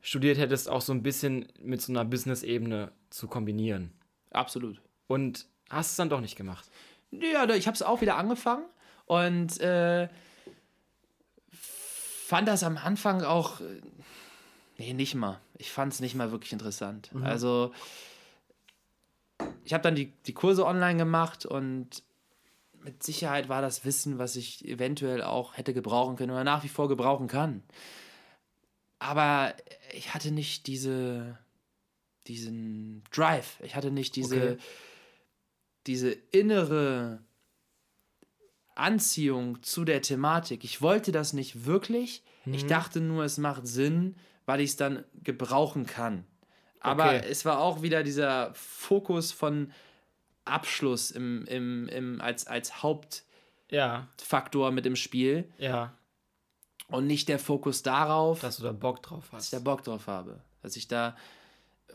[0.00, 3.92] studiert hättest, auch so ein bisschen mit so einer Business-Ebene zu kombinieren.
[4.30, 4.80] Absolut.
[5.06, 6.70] Und hast es dann doch nicht gemacht.
[7.10, 8.64] Ja, ich habe es auch wieder angefangen
[9.06, 10.08] und äh,
[11.50, 13.60] fand das am Anfang auch.
[13.60, 13.80] äh,
[14.76, 15.40] Nee, nicht mal.
[15.56, 17.10] Ich fand es nicht mal wirklich interessant.
[17.24, 17.72] Also,
[19.64, 22.04] ich habe dann die, die Kurse online gemacht und
[22.84, 26.68] mit Sicherheit war das Wissen, was ich eventuell auch hätte gebrauchen können oder nach wie
[26.68, 27.64] vor gebrauchen kann.
[28.98, 29.54] Aber
[29.92, 31.38] ich hatte nicht diese,
[32.26, 33.58] diesen Drive.
[33.62, 34.56] Ich hatte nicht diese, Okay.
[35.86, 37.22] diese innere
[38.74, 40.64] Anziehung zu der Thematik.
[40.64, 42.22] Ich wollte das nicht wirklich.
[42.46, 42.68] Ich Mhm.
[42.68, 46.24] dachte nur, es macht Sinn, weil ich es dann gebrauchen kann.
[46.80, 47.26] Aber Okay.
[47.28, 49.72] es war auch wieder dieser Fokus von
[50.44, 55.92] Abschluss im, im, im, als, als Hauptfaktor Ja, mit dem Spiel ja,
[56.88, 59.52] und nicht der Fokus darauf, dass du da Bock drauf dass ich hast.
[59.52, 60.40] da Bock drauf habe.
[60.62, 61.16] Dass ich da.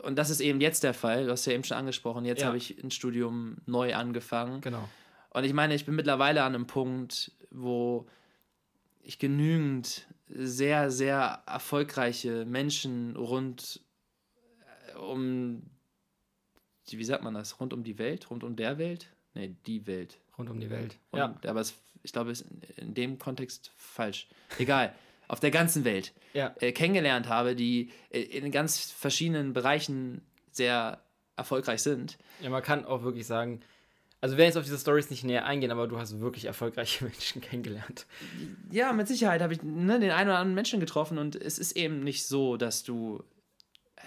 [0.02, 1.26] Und das ist eben jetzt der Fall.
[1.26, 2.24] Du hast ja eben schon angesprochen.
[2.24, 2.48] Jetzt Ja.
[2.48, 4.60] habe ich ein Studium neu angefangen.
[4.60, 4.88] Genau.
[5.30, 8.06] Und ich meine, ich bin mittlerweile an einem Punkt, wo
[9.02, 13.80] ich genügend sehr, sehr erfolgreiche Menschen rund
[14.94, 15.62] äh, um,
[16.88, 19.12] wie sagt man das, rund um die Welt, rund um der Welt?
[19.34, 20.18] Nee, die Welt.
[20.38, 20.96] Rund um die Welt.
[21.10, 21.74] Und, Ja, Aber es,
[22.04, 24.28] ich glaube, es ist in, in dem Kontext falsch.
[24.58, 24.94] Egal.
[25.28, 30.20] Auf der ganzen Welt ja, äh, kennengelernt habe, die äh, in ganz verschiedenen Bereichen
[30.52, 31.02] sehr
[31.36, 32.18] erfolgreich sind.
[32.40, 33.60] ja, man kann auch wirklich sagen,
[34.20, 37.04] Also wir werden jetzt auf diese Stories nicht näher eingehen, aber du hast wirklich erfolgreiche
[37.08, 38.06] Menschen kennengelernt.
[38.70, 41.72] Ja, mit Sicherheit habe ich ne, den einen oder anderen Menschen getroffen und es ist
[41.72, 43.24] eben nicht so, dass du.
[43.96, 44.02] äh,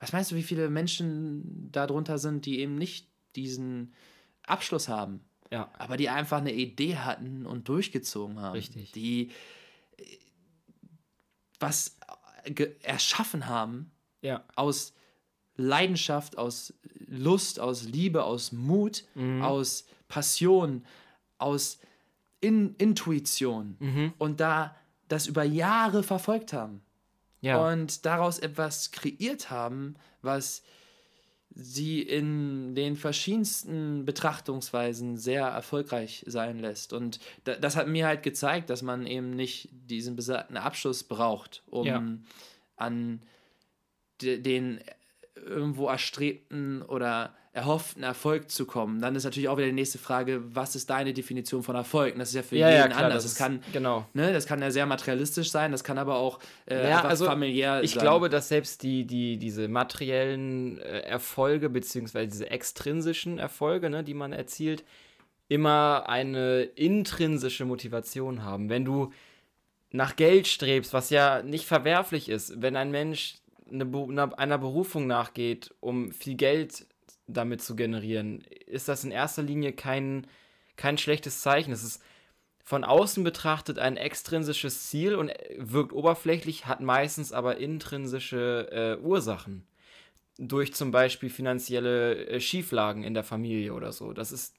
[0.00, 3.92] Was meinst du, wie viele Menschen darunter sind, die eben nicht diesen
[4.46, 5.20] Abschluss haben?
[5.52, 5.70] Ja.
[5.78, 8.52] aber die einfach eine Idee hatten und durchgezogen haben.
[8.54, 8.90] Richtig.
[8.92, 9.30] Die
[9.98, 10.04] äh,
[11.60, 11.96] was
[12.46, 13.90] ge- erschaffen haben
[14.22, 14.44] Ja.
[14.56, 14.94] aus
[15.56, 16.72] Leidenschaft, aus
[17.06, 19.42] Lust, aus Liebe, aus Mut, Mhm.
[19.42, 20.84] aus Passion,
[21.38, 21.78] aus
[22.40, 24.14] In Intuition Mhm.
[24.18, 24.74] und da
[25.08, 26.82] das über Jahre verfolgt haben
[27.40, 27.70] Ja.
[27.72, 30.62] und daraus etwas kreiert haben, was
[31.54, 36.92] sie in den verschiedensten Betrachtungsweisen sehr erfolgreich sein lässt.
[36.92, 41.62] Und da, das hat mir halt gezeigt, dass man eben nicht diesen besagten Abschluss braucht,
[41.66, 42.02] um Ja.
[42.76, 43.20] an
[44.22, 44.80] de, den
[45.34, 49.02] irgendwo erstrebten oder erhofften Erfolg zu kommen.
[49.02, 52.14] Dann ist natürlich auch wieder die nächste Frage, was ist deine Definition von Erfolg?
[52.14, 53.04] Und das ist ja für ja, jeden ja, klar.
[53.04, 53.24] anders.
[53.24, 54.06] Das ist, kann genau.
[54.14, 57.82] Ne, das kann ja sehr materialistisch sein, das kann aber auch äh, Ja, also familiär
[57.82, 58.00] Ich sein.
[58.02, 64.14] glaube, dass selbst die, die, diese materiellen äh, Erfolge, beziehungsweise diese extrinsischen Erfolge, ne, die
[64.14, 64.82] man erzielt,
[65.48, 68.70] immer eine intrinsische Motivation haben.
[68.70, 69.12] Wenn du
[69.90, 73.34] nach Geld strebst, was ja nicht verwerflich ist, wenn ein Mensch
[73.70, 76.86] eine, einer Berufung nachgeht, um viel Geld
[77.32, 80.26] damit zu generieren, ist das in erster Linie kein,
[80.76, 81.72] kein schlechtes Zeichen.
[81.72, 82.02] Es ist
[82.64, 89.66] von außen betrachtet ein extrinsisches Ziel und wirkt oberflächlich, hat meistens aber intrinsische äh, Ursachen.
[90.38, 94.12] Durch zum Beispiel finanzielle äh, Schieflagen in der Familie oder so.
[94.12, 94.54] Das ist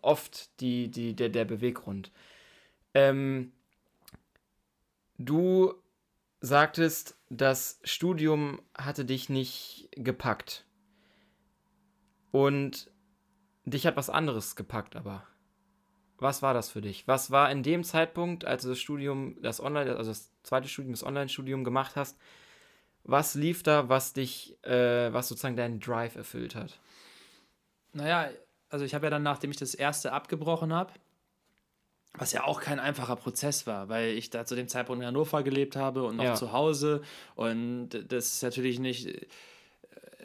[0.00, 2.12] oft die, die, der, der Beweggrund.
[2.94, 3.52] Ähm,
[5.18, 5.74] du
[6.40, 10.64] sagtest, das Studium hatte dich nicht gepackt.
[12.36, 12.90] Und
[13.64, 15.26] dich hat was anderes gepackt, aber.
[16.18, 17.06] Was war das für dich?
[17.08, 20.92] Was war in dem Zeitpunkt, als du das Studium, das Online, also das zweite Studium,
[20.92, 22.18] das Online-Studium gemacht hast,
[23.04, 26.78] was lief da, was dich, äh, was sozusagen deinen Drive erfüllt hat?
[27.92, 28.30] Naja,
[28.68, 30.92] also ich habe ja dann, nachdem ich das erste abgebrochen habe,
[32.14, 35.42] was ja auch kein einfacher Prozess war, weil ich da zu dem Zeitpunkt in Hannover
[35.42, 36.34] gelebt habe und noch Ja.
[36.34, 37.02] zu Hause.
[37.34, 39.26] Und das ist natürlich nicht,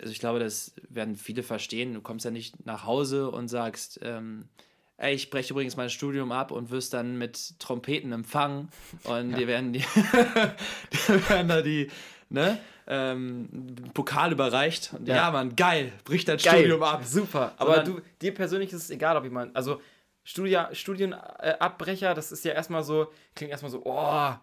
[0.02, 1.94] also ich glaube, das werden viele verstehen.
[1.94, 4.50] Du kommst ja nicht nach Hause und sagst, ähm,
[4.98, 8.70] ey, ich breche übrigens mein Studium ab und wirst dann mit Trompeten empfangen
[9.06, 9.80] und dir werden die,
[11.08, 11.90] dir werden da die,
[12.30, 13.48] ne, ähm,
[13.94, 14.94] Pokal überreicht.
[14.94, 15.32] Und ja, Ja.
[15.32, 17.04] Mann, geil, brich dein Studium ab.
[17.06, 17.54] Super.
[17.58, 19.82] Aber Sondern- du, dir persönlich ist es egal, ob jemand, also
[20.24, 24.34] Studia, Studienabbrecher, das ist ja erstmal so, klingt erstmal so, oh,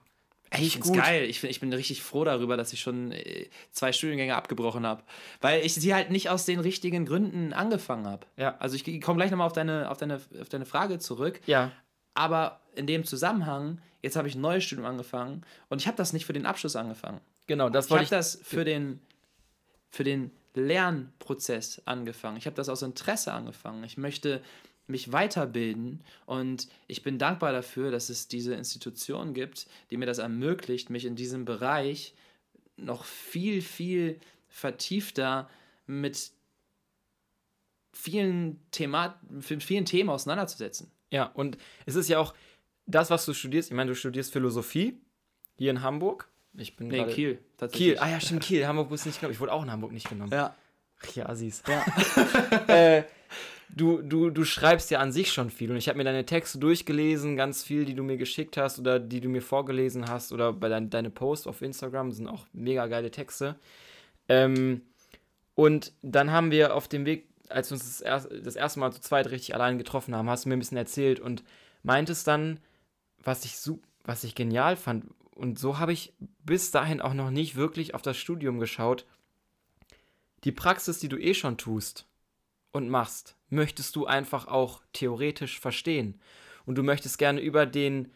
[0.51, 1.25] Ey, ich find's geil.
[1.25, 5.03] Ich, find, ich bin richtig froh darüber, dass ich schon äh, zwei Studiengänge abgebrochen habe.
[5.41, 8.27] Weil ich sie halt nicht aus den richtigen Gründen angefangen habe.
[8.37, 8.57] Ja.
[8.59, 11.41] Also ich komme gleich nochmal auf deine, auf, deine, auf deine Frage zurück.
[11.47, 11.71] Ja,
[12.15, 16.13] Aber in dem Zusammenhang, jetzt habe ich ein neues Studium angefangen und ich habe das
[16.13, 17.21] nicht für den Abschluss angefangen.
[17.47, 18.11] genau, das Ich wollte habe ich.
[18.11, 19.01] das für den,
[19.91, 22.37] für den Lernprozess angefangen.
[22.37, 23.85] Ich habe das aus Interesse angefangen.
[23.85, 24.43] Ich möchte
[24.89, 30.19] mich weiterbilden und ich bin dankbar dafür, dass es diese Institution gibt, die mir das
[30.19, 32.15] ermöglicht, mich in diesem Bereich
[32.77, 35.49] noch viel, viel vertiefter
[35.87, 36.31] mit
[37.93, 40.91] vielen, Thema mit vielen Themen auseinanderzusetzen.
[41.11, 42.35] Ja, und es ist ja auch
[42.87, 43.71] das, was du studierst.
[43.71, 44.99] Ich meine, du studierst Philosophie
[45.57, 46.29] hier in Hamburg.
[46.55, 47.91] Ich bin Nee, Kiel, tatsächlich.
[47.91, 48.67] Kiel, ah ja, stimmt, Kiel.
[48.67, 49.35] Hamburg wusste nicht genommen.
[49.35, 50.33] Ich wurde auch in Hamburg nicht genommen.
[50.33, 50.57] Ja.
[51.01, 51.63] Ach ja, Assis.
[51.67, 51.85] Ja.
[52.69, 53.05] äh,
[53.71, 56.59] du, du, du schreibst ja an sich schon viel und ich habe mir deine Texte
[56.59, 60.53] durchgelesen, ganz viel, die du mir geschickt hast oder die du mir vorgelesen hast oder
[60.53, 63.57] bei dein, deine Posts auf Instagram sind auch mega geile Texte.
[64.29, 64.83] Ähm,
[65.55, 68.93] und dann haben wir auf dem Weg, als wir uns das, erst, das erste Mal
[68.93, 71.43] zu zweit richtig allein getroffen haben, hast du mir ein bisschen erzählt und
[71.83, 72.61] meintest dann,
[73.23, 73.55] was ich,
[74.05, 75.07] was ich genial fand.
[75.35, 76.13] Und so habe ich
[76.45, 79.07] bis dahin auch noch nicht wirklich auf das Studium geschaut.
[80.45, 82.07] Die Praxis, die du eh schon tust
[82.73, 86.21] und machst, möchtest du einfach auch theoretisch verstehen.
[86.67, 88.13] Und du möchtest gerne über den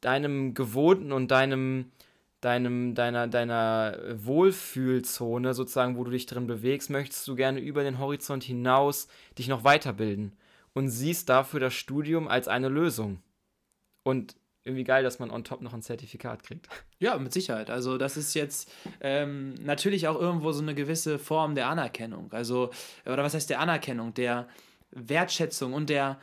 [0.00, 1.92] deinem Gewohnten und deinem
[2.40, 7.98] deinem deiner deiner Wohlfühlzone sozusagen, wo du dich drin bewegst, möchtest du gerne über den
[7.98, 10.32] Horizont hinaus dich noch weiterbilden
[10.74, 13.22] und siehst dafür das Studium als eine Lösung.
[14.02, 16.68] Und irgendwie geil, dass man on top noch ein Zertifikat kriegt.
[16.98, 17.68] Ja, mit Sicherheit.
[17.68, 22.32] Also das ist jetzt ähm, natürlich auch irgendwo so eine gewisse Form der Anerkennung.
[22.32, 22.70] Also,
[23.04, 24.14] oder was heißt der Anerkennung?
[24.14, 24.48] Der
[24.90, 26.18] Wertschätzung und der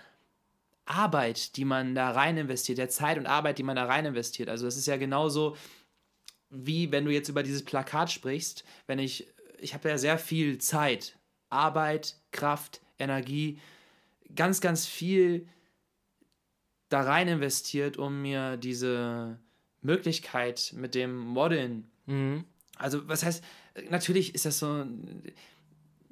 [0.86, 4.50] Arbeit, die man da rein investiert, der Zeit und Arbeit, die man da rein investiert.
[4.50, 5.56] Also das ist ja genauso
[6.50, 9.28] wie wenn du jetzt über dieses Plakat sprichst, wenn ich,
[9.60, 11.16] ich habe ja sehr viel Zeit,
[11.50, 13.60] Arbeit, Kraft, Energie
[14.36, 15.48] ganz, ganz viel
[16.92, 19.40] da rein investiert, um mir diese
[19.82, 21.90] Möglichkeit mit dem Modeln.
[22.06, 22.44] Mhm.
[22.76, 23.44] Also, was heißt,
[23.90, 25.24] natürlich ist das so ein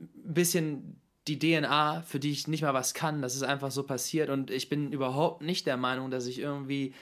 [0.02, 3.22] bisschen die DNA, für die ich nicht mal was kann.
[3.22, 6.94] Das ist einfach so passiert und ich bin überhaupt nicht der Meinung, dass ich irgendwie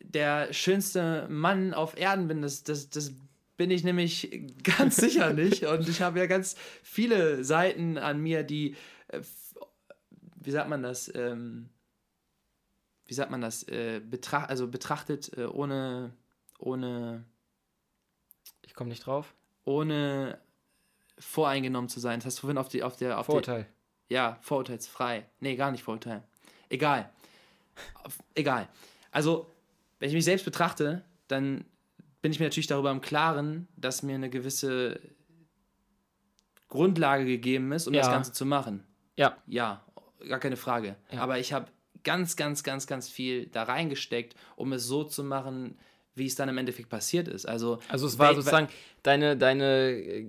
[0.00, 2.42] der schönste Mann auf Erden bin.
[2.42, 3.12] Das, das, das
[3.56, 5.64] bin ich nämlich ganz sicher nicht.
[5.64, 8.74] Und ich habe ja ganz viele Seiten an mir, die,
[9.08, 9.20] äh,
[10.40, 11.68] wie sagt man das, ähm,
[13.06, 16.12] wie sagt man das, äh, betracht, also betrachtet äh, ohne,
[16.58, 17.24] ohne.
[18.62, 19.34] Ich komme nicht drauf.
[19.64, 20.38] Ohne
[21.18, 22.20] voreingenommen zu sein.
[22.20, 23.66] Das du vorhin auf die, auf der, auf Vorurteil.
[24.08, 25.26] Die, ja, vorurteilsfrei.
[25.40, 26.22] Nee, gar nicht Vorurteil.
[26.68, 27.10] Egal.
[28.34, 28.68] Egal.
[29.10, 29.50] Also,
[29.98, 31.64] wenn ich mich selbst betrachte, dann
[32.22, 35.00] bin ich mir natürlich darüber im Klaren, dass mir eine gewisse
[36.68, 38.00] Grundlage gegeben ist, um ja.
[38.00, 38.84] das Ganze zu machen.
[39.16, 39.36] Ja.
[39.46, 39.84] Ja,
[40.28, 40.96] gar keine Frage.
[41.10, 41.20] Ja.
[41.20, 41.68] Aber ich habe
[42.06, 45.76] ganz, ganz, ganz, ganz viel da reingesteckt, um es so zu machen,
[46.14, 47.46] wie es dann im Endeffekt passiert ist.
[47.46, 48.68] Also, also es war sozusagen
[49.02, 50.24] deine, deine,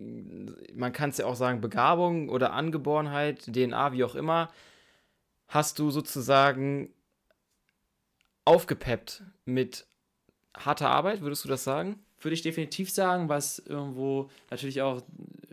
[0.74, 4.52] man kann es ja auch sagen, Begabung oder Angeborenheit, DNA, wie auch immer,
[5.48, 6.90] hast du sozusagen
[8.44, 9.86] aufgepeppt mit
[10.58, 12.00] harter Arbeit, würdest du das sagen?
[12.20, 15.04] Würde ich definitiv sagen, was irgendwo natürlich auch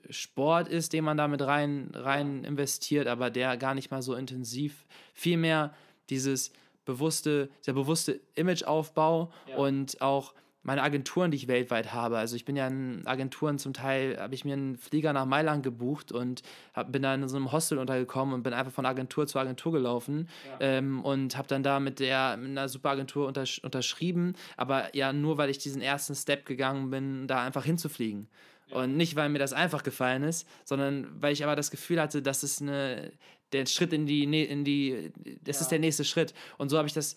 [0.08, 4.14] Sport ist, den man da mit rein, rein investiert, aber der gar nicht mal so
[4.14, 4.86] intensiv.
[5.12, 5.74] Vielmehr
[6.10, 6.52] dieses
[6.84, 9.56] bewusste, der bewusste Imageaufbau ja.
[9.56, 12.16] und auch meine Agenturen, die ich weltweit habe.
[12.16, 15.62] Also ich bin ja in Agenturen zum Teil, habe ich mir einen Flieger nach Mailand
[15.62, 19.26] gebucht und hab, bin da in so einem Hostel untergekommen und bin einfach von Agentur
[19.26, 20.78] zu Agentur gelaufen ja.
[20.78, 25.12] ähm, und habe dann da mit der mit einer super Agentur untersch unterschrieben, aber ja
[25.12, 28.28] nur, weil ich diesen ersten Step gegangen bin, da einfach hinzufliegen.
[28.68, 28.78] Ja.
[28.78, 32.22] Und nicht, weil mir das einfach gefallen ist, sondern weil ich aber das Gefühl hatte,
[32.22, 33.12] dass es eine,
[33.54, 35.12] der Schritt in die, in die,
[35.42, 35.62] das ja.
[35.62, 36.34] ist der nächste Schritt.
[36.58, 37.16] Und so habe ich das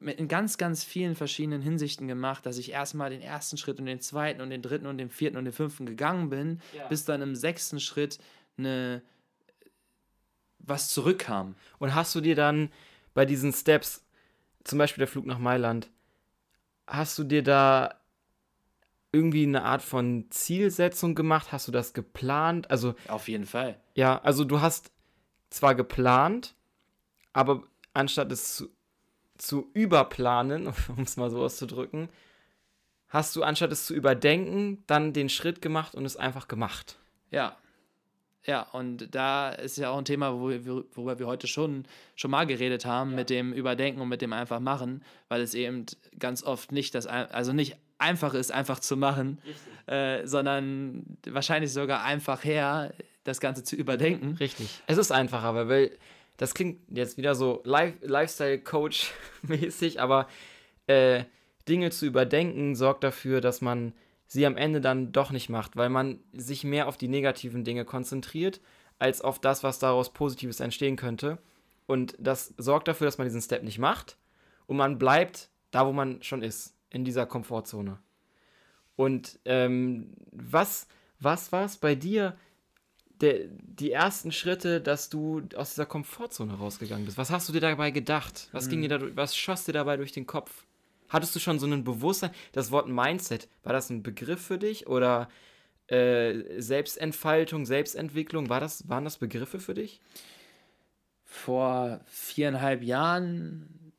[0.00, 4.00] in ganz, ganz vielen verschiedenen Hinsichten gemacht, dass ich erstmal den ersten Schritt und den
[4.00, 6.88] zweiten und den dritten und den vierten und den fünften gegangen bin, ja.
[6.88, 8.18] bis dann im sechsten Schritt
[8.56, 9.02] eine
[10.58, 11.56] was zurückkam.
[11.78, 12.70] Und hast du dir dann
[13.14, 14.04] bei diesen Steps,
[14.64, 15.90] zum Beispiel der Flug nach Mailand,
[16.86, 18.00] hast du dir da
[19.10, 21.52] irgendwie eine Art von Zielsetzung gemacht?
[21.52, 22.70] Hast du das geplant?
[22.70, 23.78] Also auf jeden Fall.
[23.94, 24.91] Ja, also du hast
[25.52, 26.54] zwar geplant,
[27.32, 27.62] aber
[27.94, 28.68] anstatt es zu
[29.42, 32.08] zu überplanen, um es mal so auszudrücken,
[33.08, 36.98] hast du anstatt es zu überdenken, dann den Schritt gemacht und es einfach gemacht.
[37.30, 37.56] Ja.
[38.44, 41.84] Ja, und da ist ja auch ein Thema, wo wir, worüber wir heute schon,
[42.16, 43.16] schon mal geredet haben, ja.
[43.16, 45.86] mit dem Überdenken und mit dem einfach machen, weil es eben
[46.18, 49.38] ganz oft nicht das, also nicht einfach ist, einfach zu machen,
[49.86, 52.92] äh, sondern wahrscheinlich sogar einfach her,
[53.24, 54.36] das Ganze zu überdenken.
[54.38, 54.82] Richtig.
[54.86, 55.92] Es ist einfacher, weil
[56.36, 60.28] das klingt jetzt wieder so Lifestyle-Coach-mäßig, aber
[60.86, 61.24] äh,
[61.68, 63.92] Dinge zu überdenken sorgt dafür, dass man
[64.26, 67.84] sie am Ende dann doch nicht macht, weil man sich mehr auf die negativen Dinge
[67.84, 68.60] konzentriert,
[68.98, 71.38] als auf das, was daraus Positives entstehen könnte.
[71.86, 74.16] Und das sorgt dafür, dass man diesen Step nicht macht
[74.66, 77.98] und man bleibt da, wo man schon ist, in dieser Komfortzone.
[78.96, 80.86] Und ähm, was,
[81.18, 82.36] was war es bei dir,
[83.22, 87.16] der, die ersten Schritte, dass du aus dieser Komfortzone rausgegangen bist?
[87.16, 88.48] Was hast du dir dabei gedacht?
[88.52, 88.88] Was ging hm.
[88.88, 90.66] dir da, was schoss dir dabei durch den Kopf?
[91.08, 92.32] Hattest du schon so ein Bewusstsein?
[92.52, 95.28] Das Wort Mindset, war das ein Begriff für dich oder
[95.86, 100.00] äh, Selbstentfaltung, Selbstentwicklung, war das, waren das Begriffe für dich?
[101.24, 103.92] Vor viereinhalb Jahren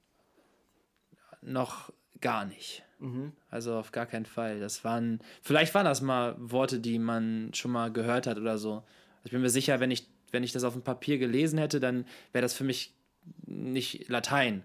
[1.41, 2.83] noch gar nicht.
[2.99, 3.33] Mhm.
[3.49, 4.59] Also auf gar keinen Fall.
[4.59, 8.83] Das waren, vielleicht waren das mal Worte, die man schon mal gehört hat oder so.
[9.23, 11.79] Also ich bin mir sicher, wenn ich, wenn ich das auf dem Papier gelesen hätte,
[11.79, 12.93] dann wäre das für mich
[13.45, 14.63] nicht Latein,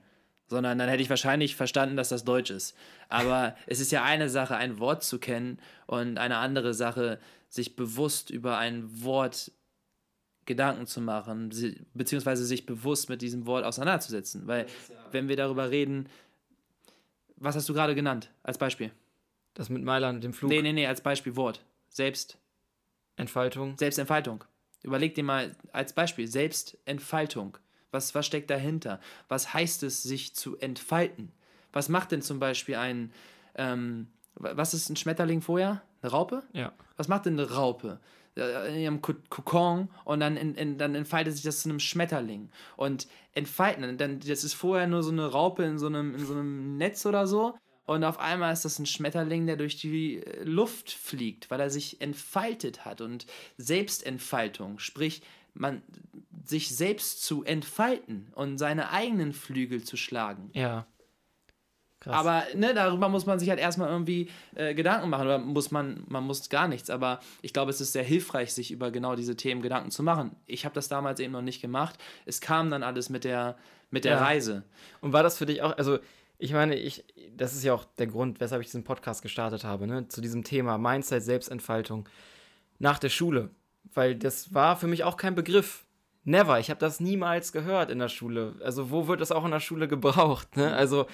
[0.49, 2.77] sondern dann hätte ich wahrscheinlich verstanden, dass das Deutsch ist.
[3.09, 7.77] Aber es ist ja eine Sache, ein Wort zu kennen und eine andere Sache, sich
[7.77, 9.53] bewusst über ein Wort
[10.45, 11.51] Gedanken zu machen,
[11.93, 14.47] beziehungsweise sich bewusst mit diesem Wort auseinanderzusetzen.
[14.47, 16.09] Weil, ja wenn wir darüber reden,
[17.37, 18.91] was hast du gerade genannt als Beispiel?
[19.55, 20.51] Das mit Mailand, dem Flug.
[20.51, 21.65] Nee, nee, nee, als Beispiel Wort.
[21.89, 22.39] Selbst.
[23.17, 23.77] Entfaltung.
[23.77, 24.45] Selbstentfaltung.
[24.83, 27.59] Überleg dir mal als Beispiel Selbstentfaltung.
[27.91, 29.01] Was, was steckt dahinter?
[29.29, 31.33] Was heißt es, sich zu entfalten?
[31.73, 33.13] Was macht denn zum Beispiel ein,
[33.55, 35.83] ähm, was ist ein Schmetterling vorher?
[36.03, 36.43] Eine Raupe?
[36.53, 36.73] Ja.
[36.97, 37.99] Was macht denn eine Raupe?
[38.39, 42.51] Äh, in ihrem Kokon und dann, in, in, dann entfaltet sich das zu einem Schmetterling.
[42.77, 46.35] Und entfalten, dann, das ist vorher nur so eine Raupe in so einem, in so
[46.35, 47.57] einem Netz oder so.
[47.89, 51.71] Und auf einmal ist das ein Schmetterling, der durch die äh, Luft fliegt, weil er
[51.71, 53.01] sich entfaltet hat.
[53.01, 53.25] Und
[53.57, 55.23] Selbstentfaltung, sprich,
[55.55, 55.81] man
[56.45, 60.51] sich selbst zu entfalten und seine eigenen Flügel zu schlagen.
[60.53, 60.87] Ja.
[62.01, 62.15] Krass.
[62.15, 65.25] Aber ne, darüber muss man sich halt erstmal irgendwie äh, Gedanken machen.
[65.25, 66.91] Oder muss man, man muss gar nichts.
[66.91, 70.37] Aber ich glaube, es ist sehr hilfreich, sich über genau diese Themen Gedanken zu machen.
[70.45, 71.99] Ich habe das damals eben noch nicht gemacht.
[72.27, 73.57] Es kam dann alles mit der,
[73.91, 74.23] mit der ja.
[74.23, 74.63] Reise.
[75.01, 75.99] Und war das für dich auch, also
[76.39, 77.05] ich meine, ich,
[77.37, 80.09] das ist ja auch der Grund, weshalb ich diesen Podcast gestartet habe, ne?
[80.09, 82.09] zu diesem Thema Mindset, Selbstentfaltung
[82.79, 83.51] nach der Schule.
[83.93, 85.85] Weil das war für mich auch kein Begriff.
[86.25, 86.61] Never.
[86.61, 88.55] Ich habe das niemals gehört in der Schule.
[88.63, 90.57] Also, wo wird das auch in der Schule gebraucht?
[90.57, 90.75] Ne?
[90.75, 91.07] Also,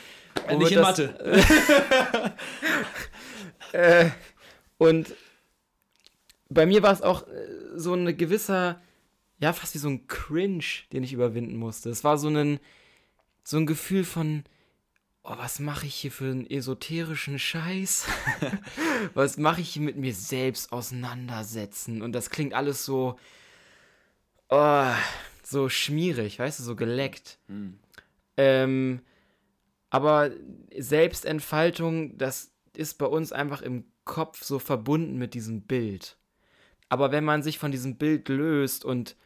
[0.59, 2.35] nicht in das, Mathe.
[3.73, 4.11] äh,
[4.77, 5.15] und
[6.49, 7.47] bei mir war es auch äh,
[7.77, 8.83] so ein gewisser,
[9.39, 11.91] ja, fast wie so ein Cringe, den ich überwinden musste.
[11.91, 12.59] Es war so ein,
[13.45, 14.45] so ein Gefühl von,
[15.25, 18.07] oh, was mache ich hier für einen esoterischen Scheiß?
[19.15, 22.03] was mache ich hier mit mir selbst auseinandersetzen?
[22.03, 23.19] Und das klingt alles so,
[24.51, 24.93] oh,
[25.43, 27.39] so schmierig, weißt du, so geleckt.
[27.49, 27.79] Mhm.
[28.37, 29.01] Ähm,
[29.91, 30.31] aber
[30.77, 36.19] Selbstentfaltung, das ist bei uns einfach im Kopf so verbunden mit diesem Bild.
[36.89, 39.17] Aber wenn man sich von diesem Bild löst und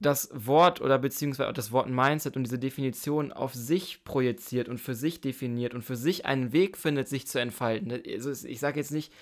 [0.00, 4.94] das Wort oder beziehungsweise das Wort Mindset und diese Definition auf sich projiziert und für
[4.94, 7.92] sich definiert und für sich einen Weg findet, sich zu entfalten.
[7.92, 9.12] Also ich sage jetzt nicht,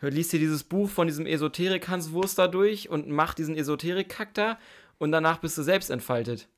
[0.00, 4.58] liest dir dieses Buch von diesem Esoterik Hans Wurster durch und mach diesen Esoterik-Kack da
[4.98, 6.48] und danach bist du selbst entfaltet.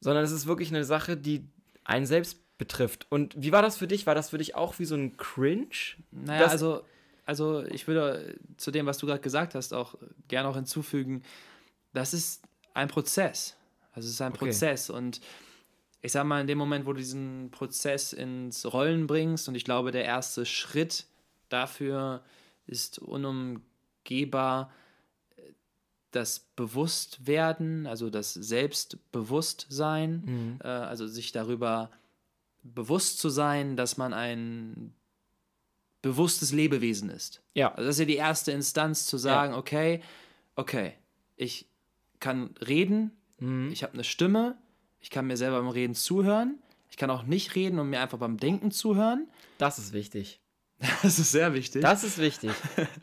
[0.00, 1.44] Sondern es ist wirklich eine Sache, die
[1.84, 3.06] einen selbst betrifft.
[3.10, 4.06] Und wie war das für dich?
[4.06, 5.68] War das für dich auch wie so ein Cringe?
[6.10, 6.82] Naja, also,
[7.26, 9.96] also ich würde zu dem, was du gerade gesagt hast, auch
[10.28, 11.22] gerne auch hinzufügen,
[11.92, 12.42] das ist
[12.74, 13.56] ein Prozess.
[13.92, 14.46] Also es ist ein okay.
[14.46, 15.20] Prozess und
[16.02, 19.64] ich sag mal, in dem Moment, wo du diesen Prozess ins Rollen bringst, und ich
[19.64, 21.06] glaube, der erste Schritt
[21.50, 22.22] dafür
[22.66, 24.72] ist unumgehbar
[26.10, 30.58] das Bewusstwerden, also das Selbstbewusstsein, mhm.
[30.62, 31.90] äh, also sich darüber
[32.62, 34.92] bewusst zu sein, dass man ein
[36.02, 37.42] bewusstes Lebewesen ist.
[37.54, 37.72] Ja.
[37.72, 39.58] Also das ist ja die erste Instanz zu sagen, ja.
[39.58, 40.02] okay,
[40.56, 40.94] okay,
[41.36, 41.69] ich
[42.20, 43.70] kann reden, mhm.
[43.72, 44.56] ich habe eine Stimme,
[45.00, 46.58] ich kann mir selber beim Reden zuhören,
[46.90, 49.28] ich kann auch nicht reden und mir einfach beim Denken zuhören.
[49.58, 50.40] Das ist wichtig.
[51.02, 51.82] Das ist sehr wichtig.
[51.82, 52.52] Das ist wichtig.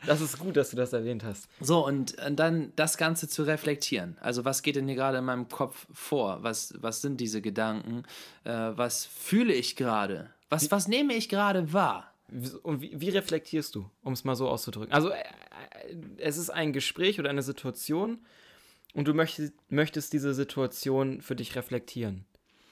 [0.04, 1.48] Das ist gut, dass du das erwähnt hast.
[1.60, 4.16] So, und, dann das Ganze zu reflektieren.
[4.20, 6.42] Also, was geht denn hier gerade in meinem Kopf vor?
[6.42, 8.02] Was, was sind diese Gedanken?
[8.44, 10.30] Äh, was fühle ich gerade?
[10.48, 12.12] Was, was nehme ich gerade wahr?
[12.62, 14.92] Und wie, wie reflektierst du, um es mal so auszudrücken?
[14.92, 18.18] Also, äh, äh, es ist ein Gespräch oder eine Situation
[18.94, 22.24] und du möchtest, möchtest diese Situation für dich reflektieren.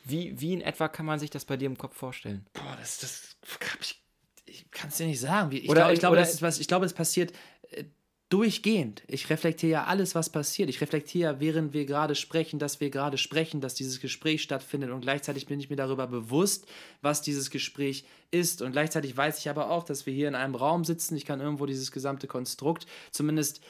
[0.04, 2.46] Wie, wie in etwa kann man sich das bei dir im Kopf vorstellen?
[2.52, 3.36] Boah, das, das
[3.80, 4.00] ich
[4.46, 5.52] ich kann es dir nicht sagen.
[5.52, 7.32] Ich, oder, glaub, ich, glaube, das ist was, ich glaube, es passiert
[7.70, 7.84] äh,
[8.28, 9.02] durchgehend.
[9.06, 10.68] Ich reflektiere ja alles, was passiert.
[10.68, 14.90] Ich reflektiere ja, während wir gerade sprechen, dass wir gerade sprechen, dass dieses Gespräch stattfindet
[14.90, 16.66] und gleichzeitig bin ich mir darüber bewusst,
[17.02, 18.62] was dieses Gespräch ist.
[18.62, 21.16] Und gleichzeitig weiß ich aber auch, dass wir hier in einem Raum sitzen.
[21.16, 23.60] Ich kann irgendwo dieses gesamte Konstrukt zumindest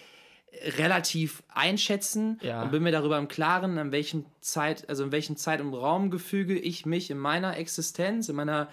[0.79, 2.63] relativ einschätzen ja.
[2.63, 6.59] und bin mir darüber im Klaren, in welchem Zeit, also in welchem Zeit- und Raumgefüge
[6.59, 8.69] ich mich in meiner Existenz, in meiner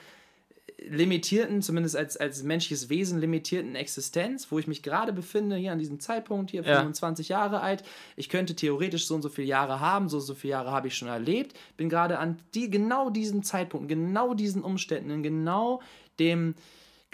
[0.85, 5.79] limitierten, zumindest als, als menschliches Wesen limitierten Existenz, wo ich mich gerade befinde, hier an
[5.79, 6.77] diesem Zeitpunkt, hier ja.
[6.77, 7.83] 25 Jahre alt.
[8.15, 10.87] Ich könnte theoretisch so und so viele Jahre haben, so und so viele Jahre habe
[10.87, 11.57] ich schon erlebt.
[11.77, 15.81] Bin gerade an die, genau diesem Zeitpunkt, genau diesen Umständen, in genau
[16.19, 16.55] dem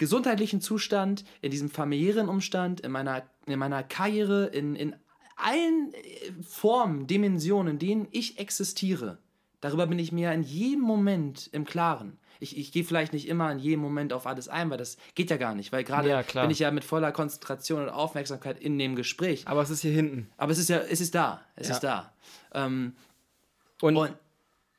[0.00, 4.96] gesundheitlichen Zustand, in diesem familiären Umstand, in meiner, in meiner Karriere, in, in
[5.36, 9.18] allen äh, Formen, Dimensionen, in denen ich existiere.
[9.60, 13.52] Darüber bin ich mir in jedem Moment im Klaren ich, ich gehe vielleicht nicht immer
[13.52, 16.22] in jedem Moment auf alles ein, weil das geht ja gar nicht, weil gerade ja,
[16.22, 19.46] bin ich ja mit voller Konzentration und Aufmerksamkeit in dem Gespräch.
[19.46, 20.30] Aber es ist hier hinten.
[20.38, 21.74] Aber es ist ja, es ist da, es ja.
[21.74, 22.12] ist da.
[22.54, 22.96] Ähm,
[23.82, 24.14] und, und,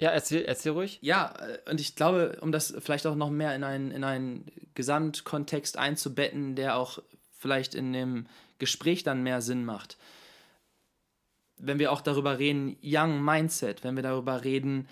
[0.01, 0.97] ja, erzähl, erzähl ruhig.
[1.01, 4.45] Ja, äh, und ich glaube, um das vielleicht auch noch mehr in einen, in einen
[4.73, 7.03] Gesamtkontext einzubetten, der auch
[7.37, 8.25] vielleicht in dem
[8.57, 9.97] Gespräch dann mehr Sinn macht.
[11.57, 14.87] Wenn wir auch darüber reden, Young Mindset, wenn wir darüber reden,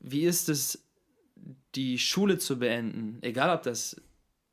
[0.00, 0.82] wie ist es,
[1.74, 4.00] die Schule zu beenden, egal ob das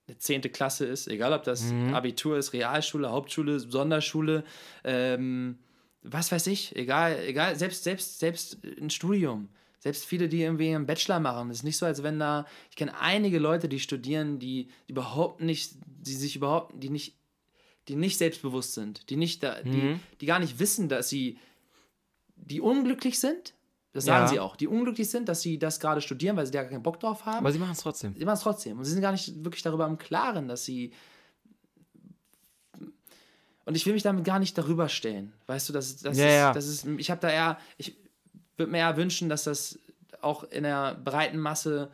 [0.09, 0.41] eine 10.
[0.51, 1.93] Klasse ist, egal ob das mhm.
[1.93, 4.43] Abitur ist, Realschule, Hauptschule, Sonderschule,
[4.83, 5.59] ähm,
[6.01, 9.47] was weiß ich, egal, egal, selbst, selbst, selbst ein Studium.
[9.81, 12.99] Selbst viele, die irgendwie einen Bachelor machen, ist nicht so, als wenn da, ich kenne
[12.99, 17.15] einige Leute, die studieren, die, die überhaupt nicht, die sich überhaupt, die nicht,
[17.87, 19.71] die nicht selbstbewusst sind, die nicht da, mhm.
[19.71, 21.39] die, die gar nicht wissen, dass sie,
[22.35, 23.55] die unglücklich sind,
[23.93, 24.27] das sagen ja.
[24.27, 24.55] sie auch.
[24.55, 27.39] Die unglücklich sind, dass sie das gerade studieren, weil sie da keinen Bock drauf haben.
[27.39, 28.15] Aber sie machen es trotzdem.
[28.15, 28.77] Sie machen es trotzdem.
[28.77, 30.93] Und sie sind gar nicht wirklich darüber im Klaren, dass sie.
[33.65, 35.33] Und ich will mich damit gar nicht darüber stellen.
[35.47, 36.53] Weißt du, das, das, ja, ist, ja.
[36.53, 36.85] das ist.
[36.85, 37.57] Ich habe da eher.
[37.77, 37.97] Ich,
[38.57, 39.79] würde mir ja wünschen, dass das
[40.21, 41.91] auch in der breiten Masse,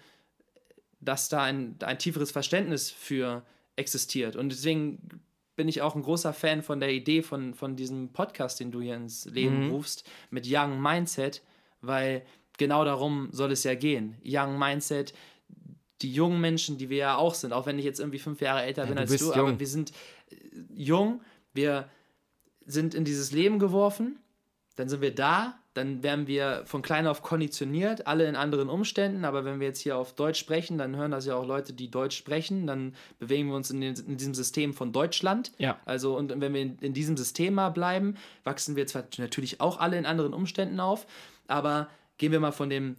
[1.00, 3.44] dass da ein, ein tieferes Verständnis für
[3.76, 4.36] existiert.
[4.36, 5.22] Und deswegen
[5.56, 8.82] bin ich auch ein großer Fan von der Idee von, von diesem Podcast, den du
[8.82, 9.72] hier ins Leben Mhm.
[9.72, 11.42] rufst, mit Young Mindset,
[11.82, 12.24] weil
[12.58, 14.18] genau darum soll es ja gehen.
[14.26, 15.14] Young Mindset,
[16.02, 18.64] die jungen Menschen, die wir ja auch sind, auch wenn ich jetzt irgendwie fünf Jahre
[18.64, 19.34] älter bin du als du, jung.
[19.34, 19.92] aber wir sind
[20.30, 20.36] äh,
[20.74, 21.22] jung,
[21.54, 21.90] wir
[22.66, 24.20] sind in dieses Leben geworfen,
[24.76, 29.24] dann sind wir da, dann werden wir von klein auf konditioniert, alle in anderen Umständen,
[29.24, 31.90] aber wenn wir jetzt hier auf Deutsch sprechen, dann hören das ja auch Leute, die
[31.90, 35.52] Deutsch sprechen, dann bewegen wir uns in, den, in diesem System von Deutschland.
[35.58, 35.80] Ja.
[35.86, 39.80] Also, und wenn wir in, in diesem System mal bleiben, wachsen wir zwar natürlich auch
[39.80, 41.06] alle in anderen Umständen auf,
[41.48, 42.98] aber gehen wir mal von dem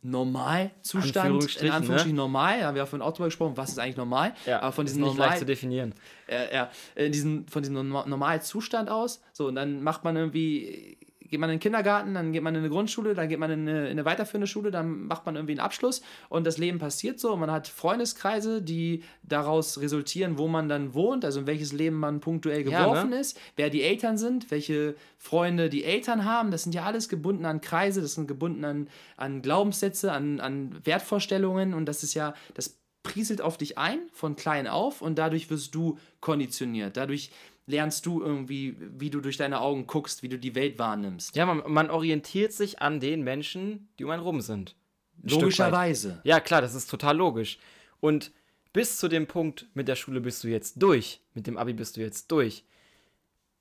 [0.00, 4.32] Normalzustand, in Anführungsstrichen, Anführungsstrichen normal, haben wir auch von Auto gesprochen, was ist eigentlich normal,
[4.46, 5.92] Ja, aber von ist diesem nicht Normal, leicht zu definieren.
[6.28, 9.20] äh, ja, in diesem, von diesem Norma- normalen Zustand aus.
[9.32, 10.98] So, und dann macht man irgendwie,
[11.28, 13.68] geht man in den Kindergarten, dann geht man in eine Grundschule, dann geht man in
[13.68, 17.20] eine, in eine weiterführende Schule, dann macht man irgendwie einen Abschluss und das Leben passiert
[17.20, 17.32] so.
[17.32, 21.96] Und man hat Freundeskreise, die daraus resultieren, wo man dann wohnt, also in welches Leben
[21.96, 23.20] man punktuell Ja, geworfen ne?
[23.20, 26.50] ist, wer die Eltern sind, welche Freunde die Eltern haben.
[26.50, 30.74] Das sind ja alles gebunden an Kreise, das sind gebunden an, an Glaubenssätze, an, an
[30.84, 35.50] Wertvorstellungen und das ist ja, das prieselt auf dich ein von klein auf und dadurch
[35.50, 36.96] wirst du konditioniert.
[36.96, 37.30] Dadurch
[37.68, 41.36] lernst du irgendwie, wie du durch deine Augen guckst, wie du die Welt wahrnimmst.
[41.36, 44.74] Ja, man, man orientiert sich an den Menschen, die um einen rum sind.
[45.22, 45.28] Ein.
[45.28, 46.20] Logischerweise.
[46.24, 47.58] Ja, klar, das ist total logisch.
[48.00, 48.32] Und
[48.72, 51.96] bis zu dem Punkt, mit der Schule bist du jetzt durch, mit dem Abi bist
[51.96, 52.64] du jetzt durch,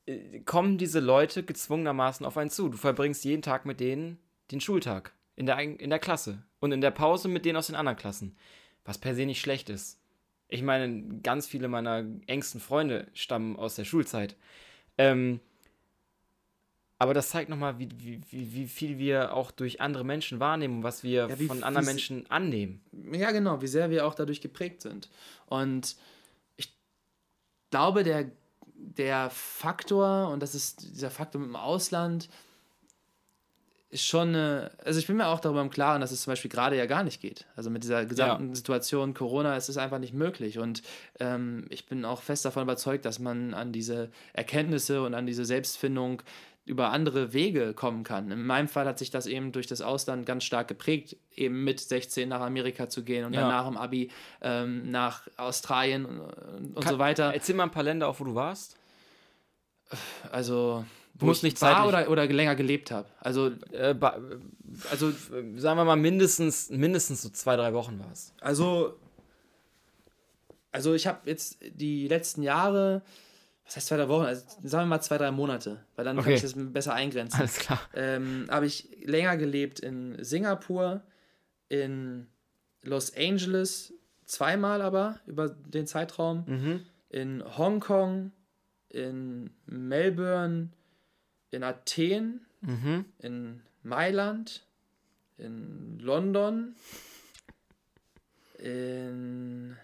[0.05, 2.70] äh, kommen diese Leute gezwungenermaßen auf einen zu.
[2.70, 4.20] Du verbringst jeden Tag mit denen
[4.51, 7.76] den Schultag in der, in der Klasse und in der Pause mit denen aus den
[7.76, 8.38] anderen Klassen,
[8.86, 9.99] was per se nicht schlecht ist.
[10.50, 14.36] Ich meine, ganz viele meiner engsten Freunde stammen aus der Schulzeit.
[14.98, 15.39] Ähm,
[17.00, 20.84] aber das zeigt nochmal, wie, wie, wie, viel wir auch durch andere Menschen wahrnehmen und
[20.84, 22.82] was wir Ja, von anderen Menschen annehmen.
[23.12, 25.10] Ja, genau, wie sehr wir auch dadurch geprägt sind.
[25.45, 25.95] Und
[26.56, 26.76] ich
[27.70, 28.32] glaube, der,
[28.74, 32.30] der Faktor, und das ist dieser Faktor mit dem Ausland,
[33.89, 36.51] ist schon eine, also ich bin mir auch darüber im Klaren, dass es zum Beispiel
[36.51, 37.45] gerade ja gar nicht geht.
[37.55, 40.59] Also mit dieser gesamten Situation Corona ist es einfach nicht möglich.
[40.59, 40.81] Und
[41.19, 45.45] ähm, ich bin auch fest davon überzeugt, dass man an diese Erkenntnisse und an diese
[45.45, 46.21] Selbstfindung
[46.65, 48.29] über andere Wege kommen kann.
[48.29, 51.79] In meinem Fall hat sich das eben durch das Ausland ganz stark geprägt, eben mit
[51.79, 53.39] 16 nach Amerika zu gehen und Ja.
[53.41, 54.11] dann nach dem Abi
[54.41, 57.33] ähm, nach Australien und, und Kann- so weiter.
[57.33, 58.75] Erzähl mal ein paar Länder auf, wo du warst.
[60.29, 60.83] Also
[61.20, 63.07] Du musst ich nicht war oder, oder länger gelebt habe.
[63.20, 63.95] Also, Äh,
[64.91, 68.34] also, sagen wir mal, mindestens, mindestens so zwei, drei Wochen war es.
[68.41, 68.97] also,
[70.72, 73.01] also ich habe jetzt die letzten Jahre,
[73.65, 76.26] was heißt zwei, drei Wochen, also sagen wir mal zwei, drei Monate, weil dann kann
[76.26, 76.36] Okay.
[76.36, 77.39] ich das besser eingrenzen.
[77.39, 77.80] Alles klar.
[77.93, 81.01] ähm, habe ich länger gelebt in Singapur,
[81.70, 82.28] in
[82.84, 83.93] Los Angeles,
[84.26, 86.82] zweimal aber über den Zeitraum, Mhm.
[87.09, 88.32] in Hongkong,
[88.89, 90.70] in Melbourne,
[91.52, 93.06] in Athen, Mhm.
[93.20, 94.66] in Mailand,
[95.38, 96.76] in London,
[98.60, 99.78] in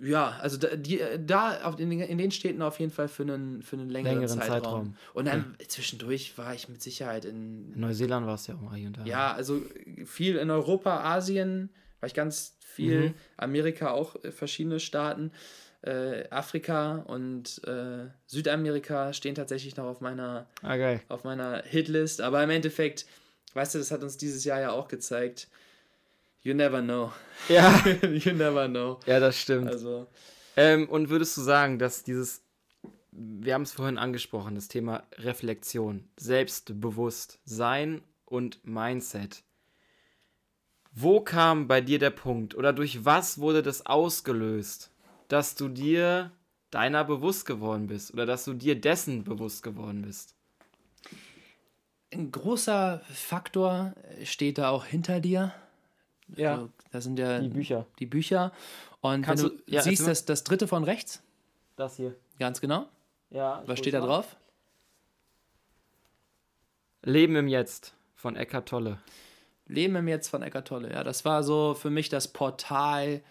[0.00, 3.62] ja, also da, die, da auf den, in den Städten auf jeden Fall für einen,
[3.62, 4.62] für einen längeren, Längeren Zeitraum.
[4.62, 4.96] Zeitraum.
[5.14, 8.76] Und dann zwischendurch war ich mit Sicherheit in, In Neuseeland war es ja auch mal
[8.76, 9.04] hier und da.
[9.04, 9.62] ja, also
[10.04, 13.14] viel in Europa, Asien war ich ganz viel, Mhm.
[13.36, 15.30] Amerika auch äh, verschiedene Staaten,
[15.84, 21.00] äh, Afrika und äh, Südamerika stehen tatsächlich noch auf meiner, Ah, geil.
[21.08, 22.20] auf meiner Hitlist.
[22.20, 23.06] Aber im Endeffekt,
[23.54, 25.48] weißt du, das hat uns dieses Jahr ja auch gezeigt.
[26.42, 27.12] You never know.
[27.48, 28.98] Ja, you never know.
[29.06, 29.68] ja, das stimmt.
[29.68, 30.06] Also,
[30.56, 32.42] Ähm, und würdest du sagen, dass dieses,
[33.10, 39.42] wir haben es vorhin angesprochen, das Thema Reflexion, Selbstbewusstsein und Mindset.
[40.92, 44.90] Wo kam bei dir der Punkt oder durch was wurde das ausgelöst,
[45.28, 46.30] dass du dir
[46.70, 50.34] deiner bewusst geworden bist oder dass du dir dessen bewusst geworden bist?
[52.12, 55.52] ein großer Faktor steht da auch hinter dir.
[56.38, 57.86] Also, da sind ja die Bücher.
[57.98, 58.52] die Bücher.
[59.00, 61.22] Und Kannst wenn du du- ja, siehst das, das dritte von rechts,
[61.74, 62.14] Das hier.
[62.38, 62.86] ganz genau.
[63.30, 63.64] Ja.
[63.66, 64.36] Was steht da drauf?
[67.02, 68.98] Leben im Jetzt von Eckhart Tolle.
[69.66, 70.92] Leben im Jetzt von Eckart Tolle.
[70.92, 73.22] Ja, das war so für mich das Portal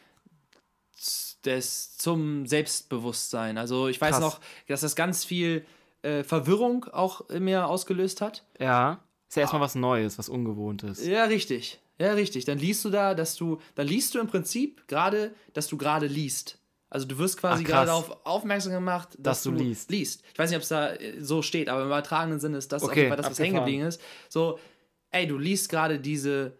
[1.46, 3.58] des, zum Selbstbewusstsein.
[3.58, 4.22] Also ich weiß Krass.
[4.22, 5.66] noch, dass das ganz viel
[6.02, 8.44] äh, Verwirrung auch in mir ausgelöst hat.
[8.60, 9.00] Ja.
[9.28, 11.06] Ist ja erstmal was Neues, was Ungewohntes.
[11.06, 11.80] Ja, richtig.
[12.00, 12.46] Ja, richtig.
[12.46, 16.08] Dann liest du da, dass du, dann liest du im Prinzip gerade, dass du gerade
[16.08, 16.58] liest.
[16.90, 20.24] Also du wirst quasi Ach, gerade darauf aufmerksam gemacht, dass, Dass du liest.
[20.32, 22.84] Ich weiß nicht, ob es da äh, so steht, aber im übertragenen Sinne ist das
[22.84, 24.00] auf Okay, jeden Fall das, was hängen geblieben ist.
[24.30, 24.60] So,
[25.10, 26.54] ey, du liest gerade diese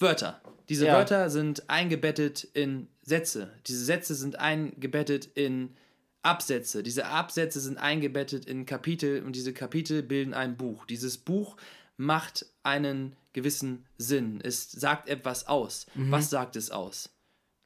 [0.00, 0.40] Wörter.
[0.68, 0.94] Diese Ja.
[0.94, 3.52] Wörter sind eingebettet in Sätze.
[3.66, 5.76] Diese Sätze sind eingebettet in
[6.22, 6.82] Absätze.
[6.82, 10.86] Diese Absätze sind eingebettet in Kapitel und diese Kapitel bilden ein Buch.
[10.86, 11.56] Dieses Buch
[11.96, 14.40] macht einen gewissen Sinn.
[14.42, 15.86] Es sagt etwas aus.
[15.94, 16.10] Mhm.
[16.10, 17.10] Was sagt es aus?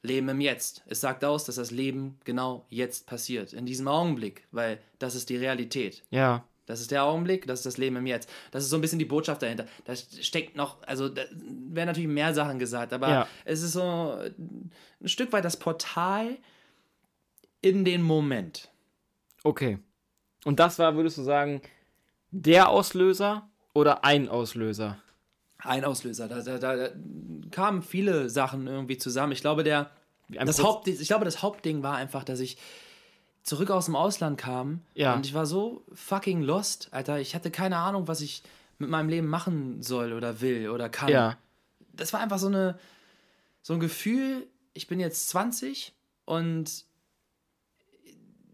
[0.01, 0.83] Leben im Jetzt.
[0.87, 3.53] Es sagt aus, dass das Leben genau jetzt passiert.
[3.53, 6.03] In diesem Augenblick, weil das ist die Realität.
[6.09, 6.45] Ja.
[6.69, 8.29] Das ist der Augenblick, das ist das Leben im Jetzt.
[8.51, 9.65] Das ist so ein bisschen die Botschaft dahinter.
[9.85, 13.27] Da steckt noch, also da werden natürlich mehr Sachen gesagt, aber Ja.
[13.43, 16.37] es ist so ein Stück weit das Portal
[17.61, 18.69] in den Moment.
[19.43, 19.79] Okay.
[20.45, 21.63] Und das war, würdest du sagen,
[22.29, 24.99] der Auslöser oder ein Auslöser?
[25.57, 26.27] Ein Auslöser.
[26.27, 26.89] Da, da, da,
[27.49, 29.33] kamen viele Sachen irgendwie zusammen.
[29.33, 29.89] Ich glaube, der,
[30.29, 32.57] das Haupt, ich glaube, das Hauptding war einfach, dass ich
[33.43, 35.15] zurück aus dem Ausland kam Ja.
[35.15, 37.19] und ich war so fucking lost, Alter.
[37.19, 38.43] Ich hatte keine Ahnung, was ich
[38.77, 41.09] mit meinem Leben machen soll oder will oder kann.
[41.09, 41.37] Ja.
[41.93, 42.79] das war einfach so eine
[43.61, 45.93] so ein Gefühl, ich bin jetzt 20
[46.25, 46.85] und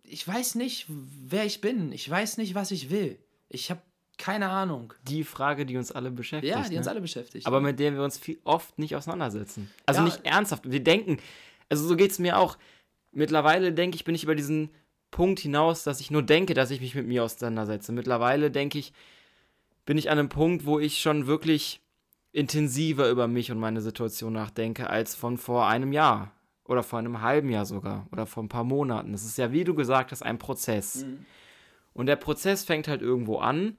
[0.03, 1.91] ich weiß nicht, wer ich bin.
[1.91, 3.17] Ich weiß nicht, was ich will.
[3.49, 3.81] Ich habe
[4.17, 4.93] keine Ahnung.
[5.07, 6.53] Die Frage, die uns alle beschäftigt.
[6.55, 6.91] Ja, die uns ne?
[6.91, 7.45] alle beschäftigt.
[7.45, 9.69] aber mit der wir uns viel oft nicht auseinandersetzen.
[9.85, 10.05] Also Ja.
[10.05, 10.69] nicht ernsthaft.
[10.69, 11.17] Wir denken,
[11.69, 12.57] also so geht es mir auch.
[13.15, 14.69] Mittlerweile denke ich, bin ich über diesen
[15.09, 17.93] Punkt hinaus, dass ich nur denke, dass ich mich mit mir auseinandersetze.
[17.93, 18.91] Mittlerweile denke ich,
[19.85, 21.81] bin ich an einem Punkt, wo ich schon wirklich
[22.33, 26.33] intensiver über mich und meine Situation nachdenke, als von vor einem Jahr.
[26.65, 28.07] Oder vor einem halben Jahr sogar.
[28.11, 29.13] Oder vor ein paar Monaten.
[29.13, 31.05] Das ist ja, wie du gesagt hast, ein Prozess.
[31.93, 33.77] Und der Prozess fängt halt irgendwo an.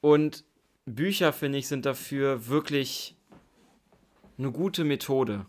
[0.00, 0.44] Und
[0.84, 3.16] Bücher, finde ich, sind dafür wirklich
[4.38, 5.46] eine gute Methode.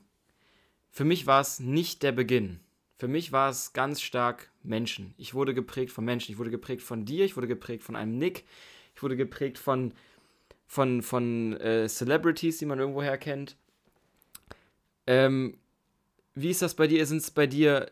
[0.96, 2.62] Für mich war es nicht der Beginn.
[2.98, 5.14] Für mich war es ganz stark Menschen.
[5.18, 6.32] Ich wurde geprägt von Menschen.
[6.32, 8.46] Ich wurde geprägt von dir, ich wurde geprägt von einem Nick,
[8.96, 9.94] ich wurde geprägt von,
[10.68, 13.58] von, von äh, Celebrities, die man irgendwoher kennt.
[15.06, 15.58] Ähm,
[16.34, 17.06] wie ist das bei dir?
[17.06, 17.92] Sind es bei dir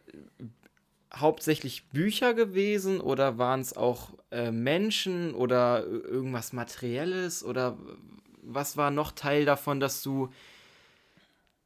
[1.14, 7.78] hauptsächlich Bücher gewesen oder waren es auch äh, Menschen oder i- irgendwas Materielles oder
[8.41, 10.30] was war noch Teil davon, dass du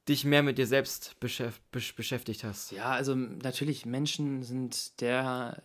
[0.08, 2.72] dich mehr mit dir selbst beschäf besch beschäftigt hast?
[2.72, 5.62] ja, also natürlich, Menschen sind der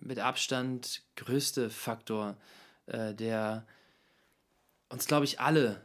[0.00, 2.36] mit Abstand größte Faktor,
[2.86, 3.66] äh, der
[4.90, 5.80] uns, glaube ich, alle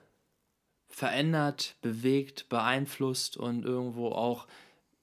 [0.90, 4.48] verändert, bewegt, beeinflusst und irgendwo auch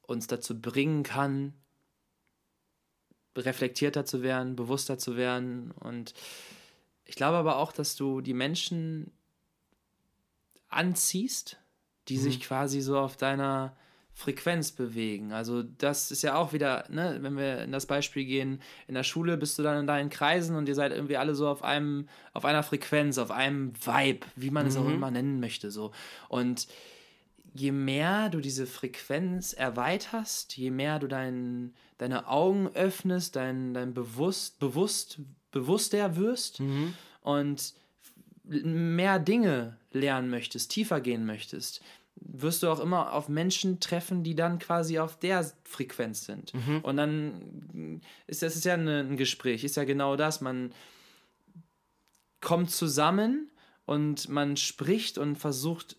[0.02, 1.54] uns dazu bringen kann,
[3.36, 5.70] reflektierter zu werden, bewusster zu werden.
[5.72, 6.14] Und
[7.04, 9.12] ich glaube aber auch, dass du die Menschen
[10.68, 11.58] anziehst,
[12.08, 13.74] die sich quasi so auf deiner
[14.16, 15.32] Frequenz bewegen.
[15.32, 19.02] Also das ist ja auch wieder, ne, wenn wir in das Beispiel gehen, in der
[19.02, 22.08] Schule bist du dann in deinen Kreisen und ihr seid irgendwie alle so auf einem,
[22.32, 25.92] auf einer Frequenz, auf einem Vibe, wie man es auch immer nennen möchte, so.
[26.30, 26.66] Und
[27.52, 33.92] je mehr du diese Frequenz erweiterst, je mehr du dein, deine Augen öffnest, dein, dein
[33.92, 35.18] bewusst, bewusst,
[35.50, 36.60] bewusster wirst
[37.20, 37.74] und
[38.44, 41.82] mehr Dinge lernen möchtest, tiefer gehen möchtest,
[42.16, 46.52] wirst du auch immer auf Menschen treffen, die dann quasi auf der Frequenz sind.
[46.82, 50.40] Und dann ist das ist ja ein Gespräch, ist ja genau das.
[50.40, 50.72] Man
[52.40, 53.50] kommt zusammen
[53.84, 55.96] und man spricht und versucht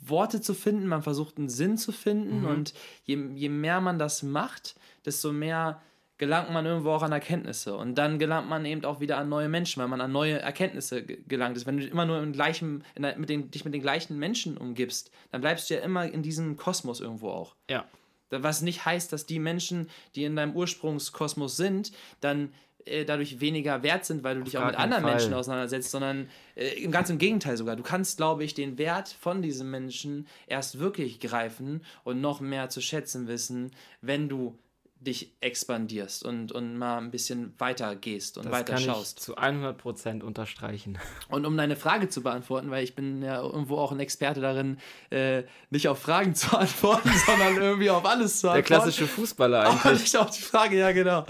[0.00, 4.22] Worte zu finden, man versucht einen Sinn zu finden und je, je mehr man das
[4.22, 5.82] macht, desto mehr
[6.18, 9.48] gelangt man irgendwo auch an Erkenntnisse und dann gelangt man eben auch wieder an neue
[9.48, 11.66] Menschen, weil man an neue Erkenntnisse ge- gelangt ist.
[11.66, 15.10] Wenn du immer nur im gleichen, der, mit den, dich mit den gleichen Menschen umgibst,
[15.30, 17.54] dann bleibst du ja immer in diesem Kosmos irgendwo auch.
[17.70, 17.84] Ja.
[18.30, 22.52] Was nicht heißt, dass die Menschen, die in deinem Ursprungskosmos sind, dann
[22.84, 25.12] äh, dadurch weniger wert sind, weil du dich auch mit anderen Fall.
[25.12, 27.76] Menschen auseinandersetzt, sondern äh, im ganz im Gegenteil sogar.
[27.76, 32.68] Du kannst, glaube ich, den Wert von diesem Menschen erst wirklich greifen und noch mehr
[32.68, 34.58] zu schätzen wissen, wenn du
[35.06, 39.18] dich expandierst und, und mal ein bisschen weiter gehst und Das weiter kann schaust.
[39.18, 40.98] ich zu 100% unterstreichen.
[41.28, 44.78] Und um deine Frage zu beantworten, weil ich bin ja irgendwo auch ein Experte darin,
[45.10, 48.66] äh, nicht auf Fragen zu antworten, sondern irgendwie auf alles zu Der antworten.
[48.66, 50.00] klassische Fußballer Aber eigentlich.
[50.02, 51.24] nicht auf die Frage, ja genau.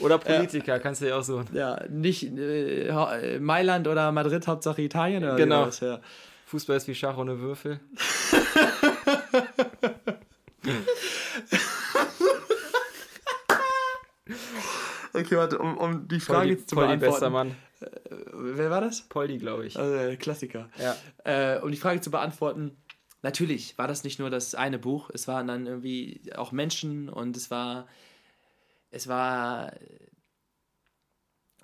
[0.00, 1.42] Oder Politiker, kannst du ja auch so.
[1.52, 5.62] Ja, nicht äh, äh, Mailand oder Madrid, Hauptsache Italien oder Genau.
[5.64, 6.00] sowas, ja.
[6.46, 7.78] Fußball ist wie Schach ohne Würfel.
[15.30, 17.32] Okay, warte, um, um die Poldi, Frage zu Poldi beantworten.
[17.32, 17.56] Mann.
[18.32, 19.02] Wer war das?
[19.02, 19.78] Poldi, glaube ich.
[19.78, 20.68] Also, äh, Klassiker.
[20.76, 20.96] Ja.
[21.22, 22.76] Äh, um die Frage zu beantworten,
[23.22, 27.36] natürlich war das nicht nur das eine Buch, es waren dann irgendwie auch Menschen und
[27.36, 27.86] es war,
[28.90, 29.72] es war,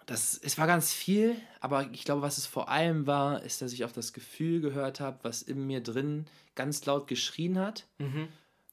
[0.06, 3.72] das, es war ganz viel, aber ich glaube, was es vor allem war, ist, dass
[3.72, 7.88] ich auf das Gefühl gehört habe, was in mir drin ganz laut geschrien hat.
[7.98, 8.28] Mhm.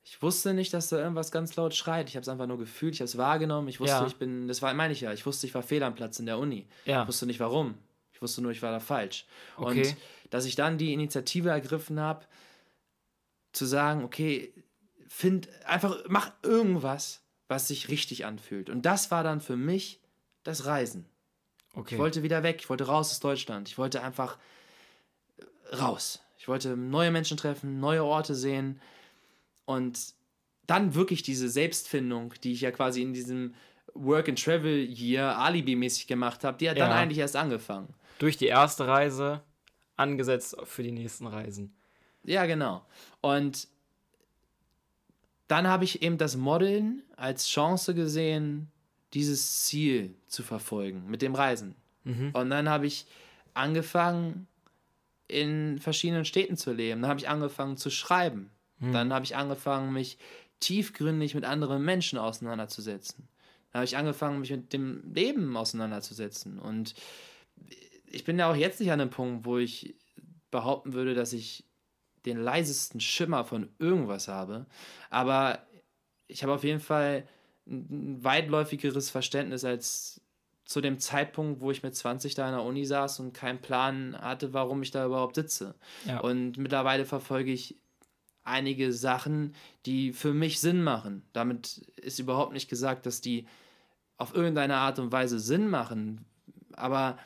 [0.05, 2.09] Ich wusste nicht, dass da irgendwas ganz laut schreit.
[2.09, 3.69] Ich habe es einfach nur gefühlt, ich habe es wahrgenommen.
[3.69, 4.05] Ich wusste, Ja.
[4.05, 6.25] ich bin, das war, meine ich ja, ich wusste, ich war fehl am Platz in
[6.25, 6.67] der Uni.
[6.85, 7.03] Ja.
[7.03, 7.75] Ich wusste nicht warum.
[8.11, 9.25] Ich wusste nur, ich war da falsch.
[9.57, 9.87] Okay.
[9.87, 9.95] Und
[10.29, 12.25] dass ich dann die Initiative ergriffen habe,
[13.53, 14.53] zu sagen, okay,
[15.07, 18.69] find einfach, mach irgendwas, was sich richtig anfühlt.
[18.69, 20.01] Und das war dann für mich
[20.43, 21.05] das Reisen.
[21.75, 21.95] Okay.
[21.95, 23.69] Ich wollte wieder weg, ich wollte raus aus Deutschland.
[23.69, 24.37] Ich wollte einfach
[25.37, 26.21] äh, raus.
[26.37, 28.81] Ich wollte neue Menschen treffen, neue Orte sehen
[29.65, 30.13] und
[30.67, 33.53] dann wirklich diese Selbstfindung, die ich ja quasi in diesem
[33.93, 36.95] Work and Travel Year Alibi-mäßig gemacht habe, die hat dann Ja.
[36.95, 37.93] eigentlich erst angefangen.
[38.19, 39.41] Durch die erste Reise
[39.97, 41.75] angesetzt für die nächsten Reisen.
[42.23, 42.85] Ja, genau.
[43.21, 43.67] Und
[45.47, 48.71] dann habe ich eben das Modeln als Chance gesehen,
[49.13, 51.75] dieses Ziel zu verfolgen mit dem Reisen.
[52.05, 52.31] Mhm.
[52.33, 53.05] Und dann habe ich
[53.53, 54.47] angefangen,
[55.27, 57.01] in verschiedenen Städten zu leben.
[57.01, 58.49] Dann habe ich angefangen zu schreiben.
[58.91, 60.17] Dann habe ich angefangen, mich
[60.59, 63.27] tiefgründig mit anderen Menschen auseinanderzusetzen.
[63.71, 66.59] Dann habe ich angefangen, mich mit dem Leben auseinanderzusetzen.
[66.59, 66.93] Und
[68.05, 69.95] ich bin ja auch jetzt nicht an einem Punkt, wo ich
[70.51, 71.63] behaupten würde, dass ich
[72.25, 74.65] den leisesten Schimmer von irgendwas habe.
[75.09, 75.59] Aber
[76.27, 77.29] ich habe auf jeden Fall ein
[77.67, 80.21] ein weitläufigeres Verständnis als
[80.65, 84.17] zu dem Zeitpunkt, wo ich mit 20 da in der Uni saß und keinen Plan
[84.19, 85.75] hatte, warum ich da überhaupt sitze.
[86.05, 86.19] Ja.
[86.19, 87.75] Und mittlerweile verfolge ich
[88.43, 91.23] einige Sachen, die für mich Sinn machen.
[91.33, 93.45] Damit ist überhaupt nicht gesagt, dass die
[94.17, 96.25] auf irgendeine Art und Weise Sinn machen,
[96.73, 97.17] aber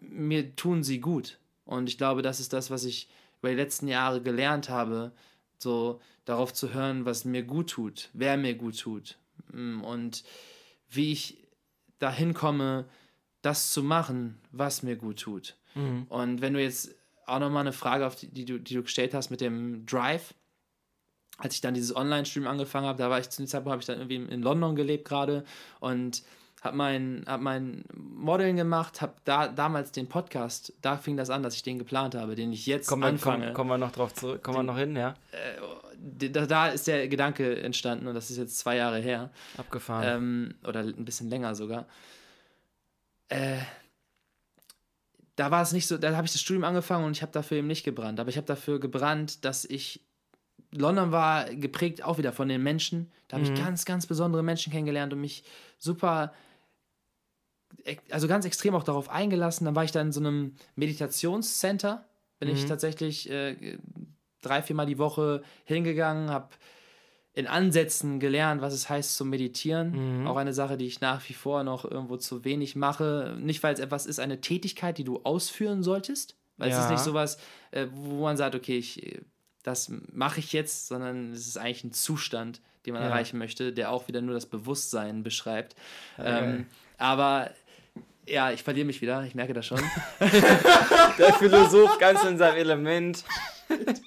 [0.00, 1.38] mir tun sie gut.
[1.64, 3.08] Und ich glaube, das ist das, was ich
[3.40, 5.12] über die letzten Jahre gelernt habe,
[5.58, 9.18] so darauf zu hören, was mir gut tut, wer mir gut tut
[9.52, 10.24] Mm, und
[10.88, 11.38] wie ich
[11.98, 12.86] dahin komme,
[13.42, 15.56] das zu machen, was mir gut tut.
[15.74, 16.04] Mhm.
[16.08, 16.94] Und wenn du jetzt
[17.26, 20.34] auch nochmal eine Frage, auf die, die, du, die du gestellt hast mit dem Drive,
[21.38, 23.86] als ich dann dieses Online-Stream angefangen habe, da war ich zu dem Zeitpunkt, habe ich
[23.86, 25.44] dann irgendwie in London gelebt gerade
[25.80, 26.22] und
[26.62, 31.42] habe mein, hab mein Modeln gemacht, habe da damals den Podcast, da fing das an,
[31.42, 33.44] dass ich den geplant habe, den ich jetzt Kommen wir, anfange.
[33.44, 35.14] kommen, kommen wir noch drauf zurück, kommen wir noch hin, ja?
[35.98, 39.30] Da, da ist der Gedanke entstanden und das ist jetzt zwei Jahre her.
[39.56, 40.04] Abgefahren.
[40.06, 41.86] Ähm, oder ein bisschen länger sogar.
[43.28, 43.58] Äh,
[45.36, 47.58] da war es nicht so, da habe ich das Studium angefangen und ich habe dafür
[47.58, 48.18] eben nicht gebrannt.
[48.20, 50.02] Aber ich habe dafür gebrannt, dass ich.
[50.72, 53.10] London war geprägt auch wieder von den Menschen.
[53.28, 53.52] Da habe Mhm.
[53.52, 55.44] ich ganz, ganz besondere Menschen kennengelernt und mich
[55.78, 56.32] super,
[58.10, 59.64] also ganz extrem auch darauf eingelassen.
[59.64, 62.04] Dann war ich da in so einem Meditationscenter.
[62.40, 62.68] Bin ich Mhm.
[62.68, 63.78] tatsächlich äh,
[64.42, 66.48] drei, viermal die Woche hingegangen, habe
[67.36, 70.20] in Ansätzen gelernt, was es heißt zu meditieren.
[70.22, 70.26] Mhm.
[70.26, 73.36] Auch eine Sache, die ich nach wie vor noch irgendwo zu wenig mache.
[73.38, 76.34] Nicht, weil es etwas ist, eine Tätigkeit, die du ausführen solltest.
[76.56, 76.90] Weil es ist Ja.
[76.92, 77.36] nicht sowas,
[77.72, 79.20] äh, wo man sagt, okay, ich, äh,
[79.62, 83.08] das mache ich jetzt, sondern es ist eigentlich ein Zustand, den man Ja.
[83.10, 85.76] erreichen möchte, der auch wieder nur das Bewusstsein beschreibt.
[86.16, 86.66] Ja, ähm,
[86.96, 87.50] aber
[88.26, 89.80] ja, ich verliere mich wieder, ich merke das schon.
[91.18, 93.24] Der Philosoph ganz in seinem Element.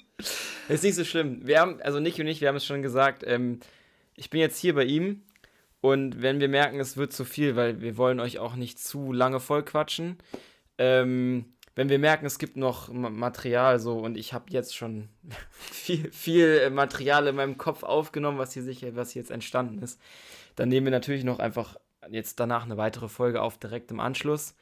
[0.74, 1.46] ist nicht so schlimm.
[1.46, 3.60] Wir haben, also Nick und ich, wir haben es schon gesagt, ähm,
[4.14, 5.22] ich bin jetzt hier bei ihm
[5.80, 9.12] und wenn wir merken, es wird zu viel, weil wir wollen euch auch nicht zu
[9.12, 10.18] lange vollquatschen,
[10.78, 11.46] ähm,
[11.76, 15.08] wenn wir merken, es gibt noch Ma- Material so und ich habe jetzt schon
[15.50, 19.80] viel, viel äh, Material in meinem Kopf aufgenommen, was hier sicher, was hier jetzt entstanden
[19.82, 20.00] ist,
[20.56, 21.76] dann nehmen wir natürlich noch einfach
[22.10, 24.54] jetzt danach eine weitere Folge auf, direkt im Anschluss.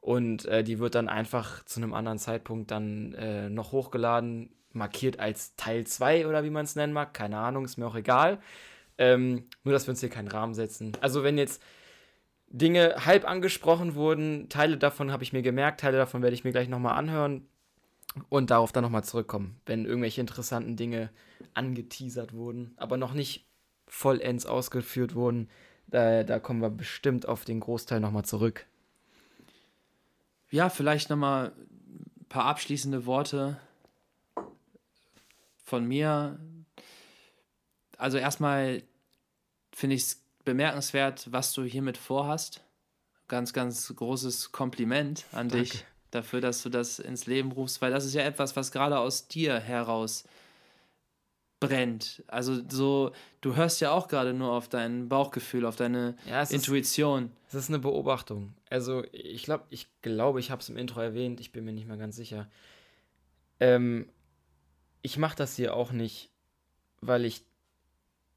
[0.00, 5.18] Und äh, die wird dann einfach zu einem anderen Zeitpunkt dann äh, noch hochgeladen, markiert
[5.18, 7.14] als Teil 2 oder wie man es nennen mag.
[7.14, 8.40] Keine Ahnung, ist mir auch egal.
[8.98, 10.92] Ähm, nur, dass wir uns hier keinen Rahmen setzen.
[11.00, 11.62] Also, wenn jetzt
[12.48, 16.52] Dinge halb angesprochen wurden, Teile davon habe ich mir gemerkt, Teile davon werde ich mir
[16.52, 17.46] gleich nochmal anhören
[18.28, 21.10] und darauf dann nochmal zurückkommen, wenn irgendwelche interessanten Dinge
[21.54, 23.46] angeteasert wurden, aber noch nicht
[23.86, 25.48] vollends ausgeführt wurden.
[25.86, 28.66] Da, da kommen wir bestimmt auf den Großteil nochmal zurück.
[30.50, 31.52] Ja, vielleicht nochmal
[32.20, 33.58] ein paar abschließende Worte
[35.70, 36.38] von mir.
[37.96, 38.82] Also erstmal
[39.72, 42.62] finde ich es bemerkenswert, was du hiermit vorhast.
[43.28, 45.64] Ganz, ganz großes Kompliment an Danke.
[45.70, 48.98] dich dafür, dass du das ins Leben rufst, weil das ist ja etwas, was gerade
[48.98, 50.24] aus dir heraus
[51.60, 52.24] brennt.
[52.26, 56.50] Also so, du hörst ja auch gerade nur auf dein Bauchgefühl, auf deine Ja, es
[56.50, 57.30] ist, Intuition.
[57.48, 58.54] es ist eine Beobachtung.
[58.70, 61.86] Also, ich glaube, ich glaube, ich habe es im Intro erwähnt, ich bin mir nicht
[61.86, 62.48] mehr ganz sicher.
[63.60, 64.08] Ähm,
[65.02, 66.30] ich mache das hier auch nicht,
[67.00, 67.44] weil ich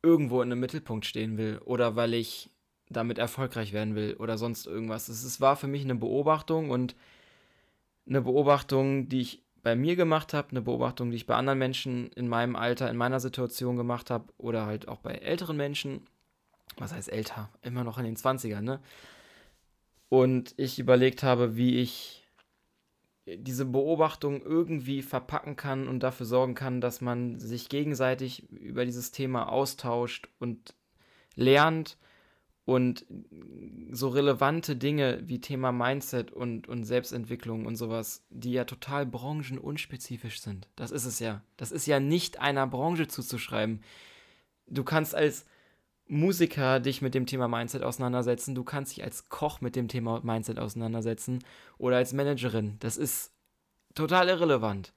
[0.01, 2.49] irgendwo in einem Mittelpunkt stehen will oder weil ich
[2.89, 5.09] damit erfolgreich werden will oder sonst irgendwas.
[5.09, 6.95] Es, es war für mich eine Beobachtung und
[8.07, 12.11] eine Beobachtung, die ich bei mir gemacht habe, eine Beobachtung, die ich bei anderen Menschen
[12.11, 16.01] in meinem Alter, in meiner Situation gemacht habe oder halt auch bei älteren Menschen.
[16.78, 17.49] Was heißt älter?
[17.61, 18.80] Immer noch in den 20ern, ne?
[20.09, 22.22] Und ich überlegt habe, wie ich
[23.26, 29.11] diese Beobachtung irgendwie verpacken kann und dafür sorgen kann, dass man sich gegenseitig über dieses
[29.11, 30.76] Thema austauscht und
[31.36, 31.97] lernt
[32.65, 33.05] und
[33.91, 40.39] so relevante Dinge wie Thema Mindset und, und Selbstentwicklung und sowas, die ja total branchenunspezifisch
[40.39, 40.69] sind.
[40.76, 41.43] Das ist es ja.
[41.57, 43.82] Das ist ja nicht einer Branche zuzuschreiben.
[44.67, 45.45] Du kannst als
[46.08, 50.22] Musiker dich mit dem Thema Mindset auseinandersetzen, du kannst dich als Koch mit dem Thema
[50.24, 51.43] Mindset auseinandersetzen
[51.78, 52.78] oder als Managerin.
[52.80, 53.32] Das ist
[53.95, 54.93] total irrelevant.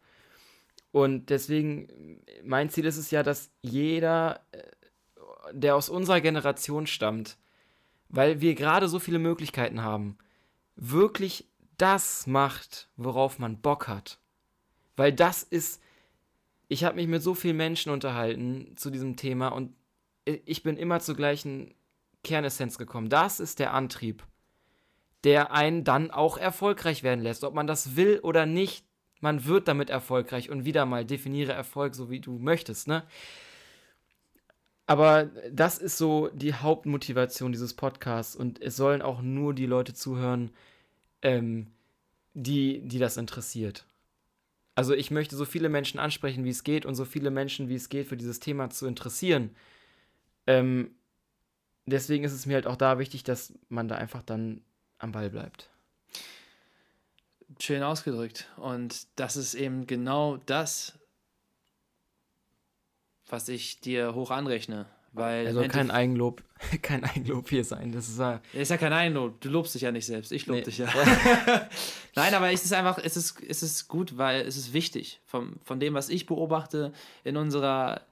[0.92, 4.62] Und deswegen, mein Ziel ist es ja, dass jeder, äh,
[5.52, 7.36] der aus unserer Generation stammt,
[8.08, 10.16] weil wir gerade so viele Möglichkeiten haben,
[10.74, 14.18] wirklich das macht, worauf man Bock hat.
[14.96, 15.82] Weil das ist,
[16.68, 19.74] ich habe mich mit so vielen Menschen unterhalten zu diesem Thema und
[20.26, 21.74] ich bin immer zur gleichen
[22.24, 23.08] Kernessenz gekommen.
[23.08, 24.24] Das ist der Antrieb,
[25.24, 27.44] der einen dann auch erfolgreich werden lässt.
[27.44, 28.84] Ob man das will oder nicht,
[29.20, 30.50] man wird damit erfolgreich.
[30.50, 33.04] Und wieder mal, definiere Erfolg so, wie du möchtest, ne?
[34.88, 39.94] Aber das ist so die Hauptmotivation dieses Podcasts und es sollen auch nur die Leute
[39.94, 40.52] zuhören,
[41.22, 41.66] ähm,
[42.34, 43.84] die, die das interessiert.
[44.76, 47.74] Also ich möchte so viele Menschen ansprechen, wie es geht und so viele Menschen, wie
[47.74, 49.56] es geht, für dieses Thema zu interessieren.
[50.46, 50.90] Ähm,
[51.86, 54.62] deswegen ist es mir halt auch da wichtig, dass man da einfach dann
[54.98, 55.70] am Ball bleibt.
[57.60, 58.48] Schön ausgedrückt.
[58.56, 60.98] Und das ist eben genau das,
[63.28, 64.86] was ich dir hoch anrechne.
[65.12, 66.42] Weil soll kein Eigenlob,
[66.82, 67.90] kein Eigenlob hier sein.
[67.90, 68.42] Das ist ja.
[68.52, 69.40] Ist ja kein Eigenlob.
[69.40, 70.30] Du lobst dich ja nicht selbst.
[70.30, 70.62] Ich lob nee.
[70.62, 70.88] dich ja.
[72.14, 75.20] Nein, aber es ist einfach, es ist, es ist gut, weil es ist wichtig.
[75.24, 76.92] Vom, von dem, was ich beobachte
[77.24, 78.02] in unserer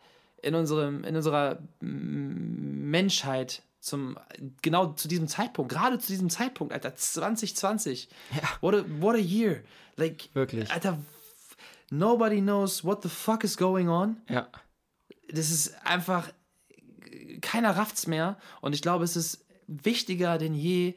[0.44, 4.18] in, unserem, in unserer Menschheit zum
[4.62, 8.08] genau zu diesem Zeitpunkt, gerade zu diesem Zeitpunkt, Alter, 2020.
[8.34, 8.42] Ja.
[8.60, 9.62] What a, what a year.
[9.96, 10.70] Like, Wirklich.
[10.70, 10.98] Alter,
[11.90, 14.16] nobody knows what the fuck is going on.
[14.28, 14.48] Ja.
[15.28, 16.30] Das ist einfach,
[17.40, 18.38] keiner rafft's mehr.
[18.60, 20.94] Und ich glaube, es ist wichtiger denn je,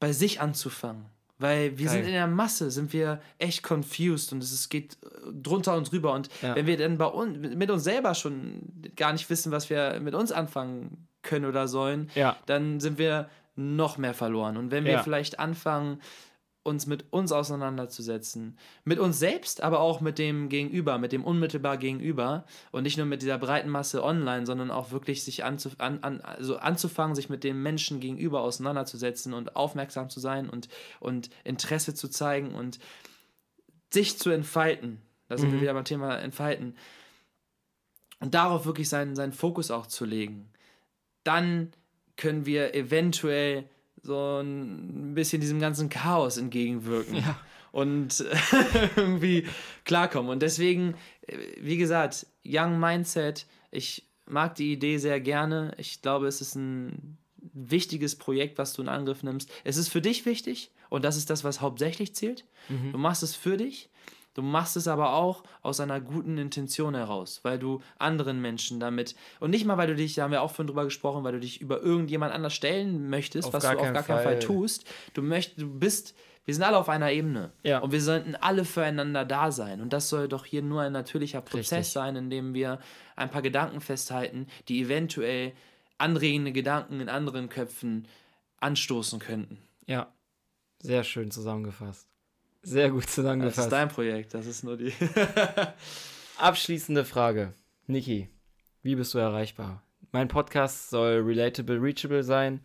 [0.00, 1.06] bei sich anzufangen.
[1.38, 1.96] Weil wir Geil.
[1.96, 6.12] sind in der Masse, sind wir echt confused und es geht äh, drunter und drüber.
[6.12, 6.54] Und ja.
[6.54, 8.62] wenn wir dann bei uns, mit uns selber schon
[8.96, 12.36] gar nicht wissen, was wir mit uns anfangen können oder sollen, ja.
[12.46, 14.56] dann sind wir noch mehr verloren.
[14.56, 15.02] Und wenn wir ja.
[15.02, 16.00] vielleicht anfangen,
[16.64, 18.58] uns mit uns auseinanderzusetzen.
[18.84, 22.46] Mit uns selbst, aber auch mit dem Gegenüber, mit dem unmittelbar Gegenüber.
[22.72, 26.22] Und nicht nur mit dieser breiten Masse online, sondern auch wirklich sich anzuf an, an,
[26.22, 30.68] also anzufangen, sich mit dem Menschen gegenüber auseinanderzusetzen und aufmerksam zu sein und,
[31.00, 32.78] und Interesse zu zeigen und
[33.92, 35.02] sich zu entfalten.
[35.28, 35.54] Da sind mhm.
[35.54, 36.76] wir wieder beim Thema Entfalten.
[38.20, 40.50] Und darauf wirklich seinen, seinen Fokus auch zu legen.
[41.24, 41.72] Dann
[42.16, 43.68] können wir eventuell
[44.04, 47.16] so ein bisschen diesem ganzen Chaos entgegenwirken.
[47.16, 47.40] Ja.
[47.72, 48.24] Und
[48.96, 49.46] irgendwie
[49.84, 50.30] klarkommen.
[50.30, 50.94] Und deswegen,
[51.26, 55.74] äh, wie gesagt, Young Mindset, ich mag die Idee sehr gerne.
[55.78, 57.18] Ich glaube, es ist ein
[57.52, 59.50] wichtiges Projekt, was du in Angriff nimmst.
[59.64, 62.44] Es ist für dich wichtig und das ist das, was hauptsächlich zählt.
[62.68, 62.92] Mhm.
[62.92, 63.90] Du machst es für dich
[64.34, 69.14] Du machst es aber auch aus einer guten Intention heraus, weil du anderen Menschen damit
[69.40, 71.40] und nicht mal, weil du dich, da haben wir auch vorhin drüber gesprochen, weil du
[71.40, 74.86] dich über irgendjemand anders stellen möchtest, auf was du auf gar keinen Fall tust.
[75.14, 77.78] Du möchtest, du bist, wir sind alle auf einer Ebene ja.
[77.78, 81.40] und wir sollten alle füreinander da sein und das soll doch hier nur ein natürlicher
[81.40, 81.92] Prozess Richtig.
[81.92, 82.80] sein, in dem wir
[83.14, 85.52] ein paar Gedanken festhalten, die eventuell
[85.96, 88.08] anregende Gedanken in anderen Köpfen
[88.58, 89.58] anstoßen könnten.
[89.86, 90.12] Ja,
[90.80, 92.13] sehr schön zusammengefasst.
[92.64, 93.58] Sehr gut zusammengefasst.
[93.58, 94.92] Das ist dein Projekt, das ist nur die.
[96.38, 97.52] Abschließende Frage.
[97.86, 98.28] Niki,
[98.82, 99.82] wie bist du erreichbar?
[100.12, 102.64] Mein Podcast soll relatable, reachable sein.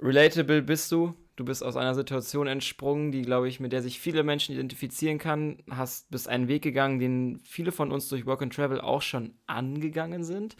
[0.00, 1.14] Relatable bist du.
[1.36, 5.18] Du bist aus einer Situation entsprungen, die, glaube ich, mit der sich viele Menschen identifizieren
[5.18, 5.62] kann.
[5.70, 9.34] Hast, bist einen Weg gegangen, den viele von uns durch Work and Travel auch schon
[9.46, 10.56] angegangen sind.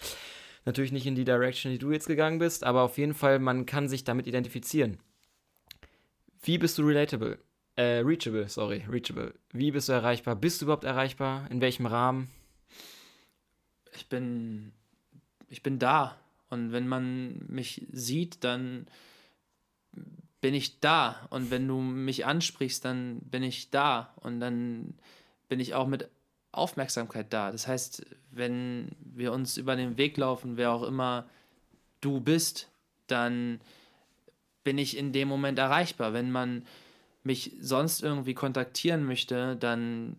[0.64, 3.66] Natürlich nicht in die Direction, die du jetzt gegangen bist, aber auf jeden Fall, man
[3.66, 4.98] kann sich damit identifizieren.
[6.42, 7.38] Wie bist du relatable?
[7.76, 9.34] Äh, reachable, sorry, reachable.
[9.52, 10.36] Wie bist du erreichbar?
[10.36, 11.50] Bist du überhaupt erreichbar?
[11.50, 12.28] In welchem Rahmen?
[13.94, 14.72] Ich bin,
[15.48, 16.18] ich bin da.
[16.50, 18.86] Und wenn man mich sieht, dann
[20.42, 21.26] bin ich da.
[21.30, 24.12] Und wenn du mich ansprichst, dann bin ich da.
[24.16, 24.94] Und dann
[25.48, 26.10] bin ich auch mit
[26.50, 27.50] Aufmerksamkeit da.
[27.50, 31.26] Das heißt, wenn wir uns über den Weg laufen, wer auch immer
[32.02, 32.68] du bist,
[33.06, 33.60] dann
[34.62, 36.12] bin ich in dem Moment erreichbar.
[36.12, 36.66] Wenn man
[37.24, 40.16] mich sonst irgendwie kontaktieren möchte, dann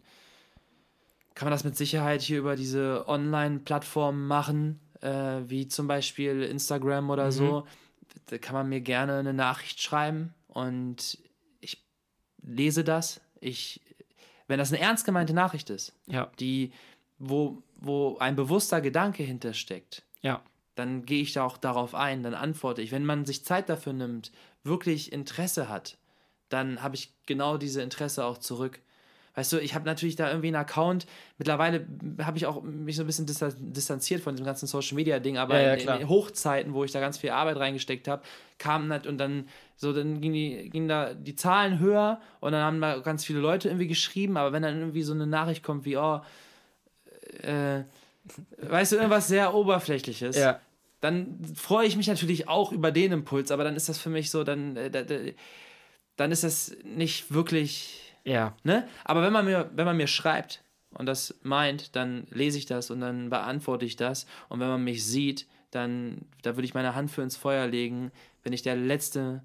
[1.35, 7.09] kann man das mit Sicherheit hier über diese Online-Plattformen machen, äh, wie zum Beispiel Instagram
[7.09, 7.31] oder mhm.
[7.31, 7.67] so.
[8.27, 11.17] Da kann man mir gerne eine Nachricht schreiben und
[11.59, 11.83] ich
[12.41, 13.21] lese das.
[13.39, 13.81] Ich,
[14.47, 16.31] wenn das eine ernst gemeinte Nachricht ist, ja.
[16.39, 16.71] die,
[17.17, 20.41] wo, wo ein bewusster Gedanke hintersteckt, ja.
[20.75, 22.91] dann gehe ich da auch darauf ein, dann antworte ich.
[22.91, 24.31] Wenn man sich Zeit dafür nimmt,
[24.63, 25.97] wirklich Interesse hat,
[26.53, 28.79] dann habe ich genau diese Interesse auch zurück.
[29.35, 31.07] Weißt du, ich habe natürlich da irgendwie einen Account.
[31.39, 31.87] Mittlerweile
[32.21, 35.59] habe ich auch mich so ein bisschen distanziert von diesem ganzen Social Media Ding, aber
[35.59, 38.21] ja, ja, in, in, Hochzeiten, wo ich da ganz viel Arbeit reingesteckt habe,
[38.59, 42.61] kamen halt und dann so, dann gingen die, gingen da die Zahlen höher und dann
[42.61, 45.85] haben da ganz viele Leute irgendwie geschrieben, aber wenn dann irgendwie so eine Nachricht kommt
[45.85, 46.21] wie, oh,
[47.41, 47.81] äh,
[48.57, 50.59] weißt du, irgendwas sehr Oberflächliches, ja.
[51.01, 54.29] dann freue ich mich natürlich auch über den Impuls, aber dann ist das für mich
[54.29, 55.33] so, dann, äh,
[56.15, 58.55] dann ist das nicht wirklich ja.
[58.63, 58.87] Ne?
[59.03, 62.89] Aber wenn man mir, wenn man mir schreibt und das meint, dann lese ich das
[62.89, 64.25] und dann beantworte ich das.
[64.49, 68.11] Und wenn man mich sieht, dann da würde ich meine Hand für ins Feuer legen,
[68.43, 69.43] wenn ich der Letzte,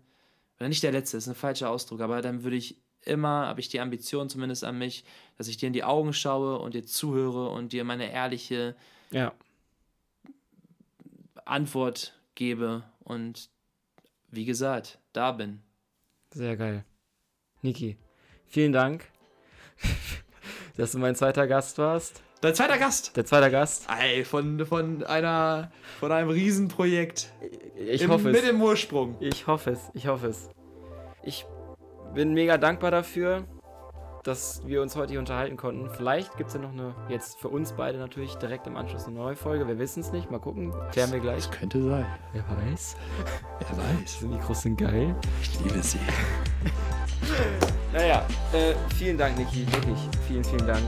[0.58, 3.68] oder nicht der Letzte, ist ein falscher Ausdruck, aber dann würde ich immer, habe ich
[3.68, 5.04] die Ambition zumindest an mich,
[5.36, 8.76] dass ich dir in die Augen schaue und dir zuhöre und dir meine ehrliche
[9.10, 9.32] ja.
[11.44, 13.48] Antwort gebe und
[14.30, 15.62] wie gesagt, da bin.
[16.38, 16.84] Sehr geil.
[17.62, 17.96] Niki,
[18.46, 19.04] vielen Dank,
[20.76, 22.22] dass du mein zweiter Gast warst.
[22.40, 23.16] Dein zweiter Gast?
[23.16, 23.88] Der zweite Gast.
[24.00, 27.32] Ey, von, von einer von einem Riesenprojekt.
[27.76, 28.36] Ich Im, hoffe es.
[28.36, 29.16] Mit dem Ursprung.
[29.18, 30.48] Ich hoffe es, ich hoffe es.
[31.24, 31.44] Ich
[32.14, 33.44] bin mega dankbar dafür,
[34.24, 35.90] dass wir uns heute hier unterhalten konnten.
[35.90, 39.16] Vielleicht gibt es ja noch eine, jetzt für uns beide natürlich direkt im Anschluss eine
[39.16, 39.66] neue Folge.
[39.66, 40.30] Wir wissen es nicht.
[40.30, 40.72] Mal gucken.
[40.92, 41.48] Klären wir gleich.
[41.48, 42.06] Das könnte sein.
[42.32, 42.96] Wer weiß.
[43.58, 44.18] Wer weiß.
[44.18, 45.14] Diese Mikros sind geil.
[45.42, 46.00] Ich liebe sie.
[47.92, 49.66] Naja, äh, vielen Dank, Niki.
[49.72, 50.82] Wirklich, vielen, vielen Dank.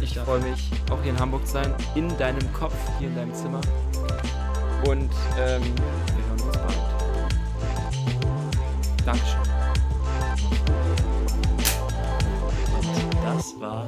[0.00, 3.34] Ich freue mich, auch hier in Hamburg zu sein, in deinem Kopf, hier in deinem
[3.34, 3.60] Zimmer.
[4.86, 6.78] Und ähm, wir hören uns bald.
[9.04, 9.47] Dankeschön.
[13.38, 13.86] Das war.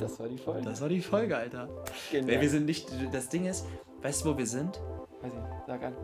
[0.00, 0.62] Das war die Folge.
[0.62, 1.68] Das war die Folge, Alter.
[2.10, 2.26] Genau.
[2.26, 2.88] Wir sind nicht.
[3.12, 3.64] Das Ding ist,
[4.02, 4.80] weißt du, wo wir sind?
[5.22, 5.94] Weiß ich, sag an.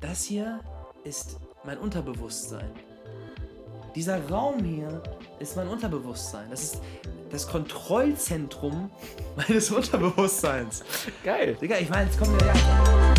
[0.00, 0.60] Das hier
[1.02, 2.70] ist mein Unterbewusstsein.
[3.96, 5.02] Dieser Raum hier
[5.40, 6.48] ist mein Unterbewusstsein.
[6.50, 6.80] Das ist
[7.30, 8.90] das Kontrollzentrum
[9.36, 10.84] meines Unterbewusstseins.
[11.24, 11.56] Geil.
[11.60, 12.54] Digga, ich meine, jetzt kommt der.
[12.54, 13.09] Ja,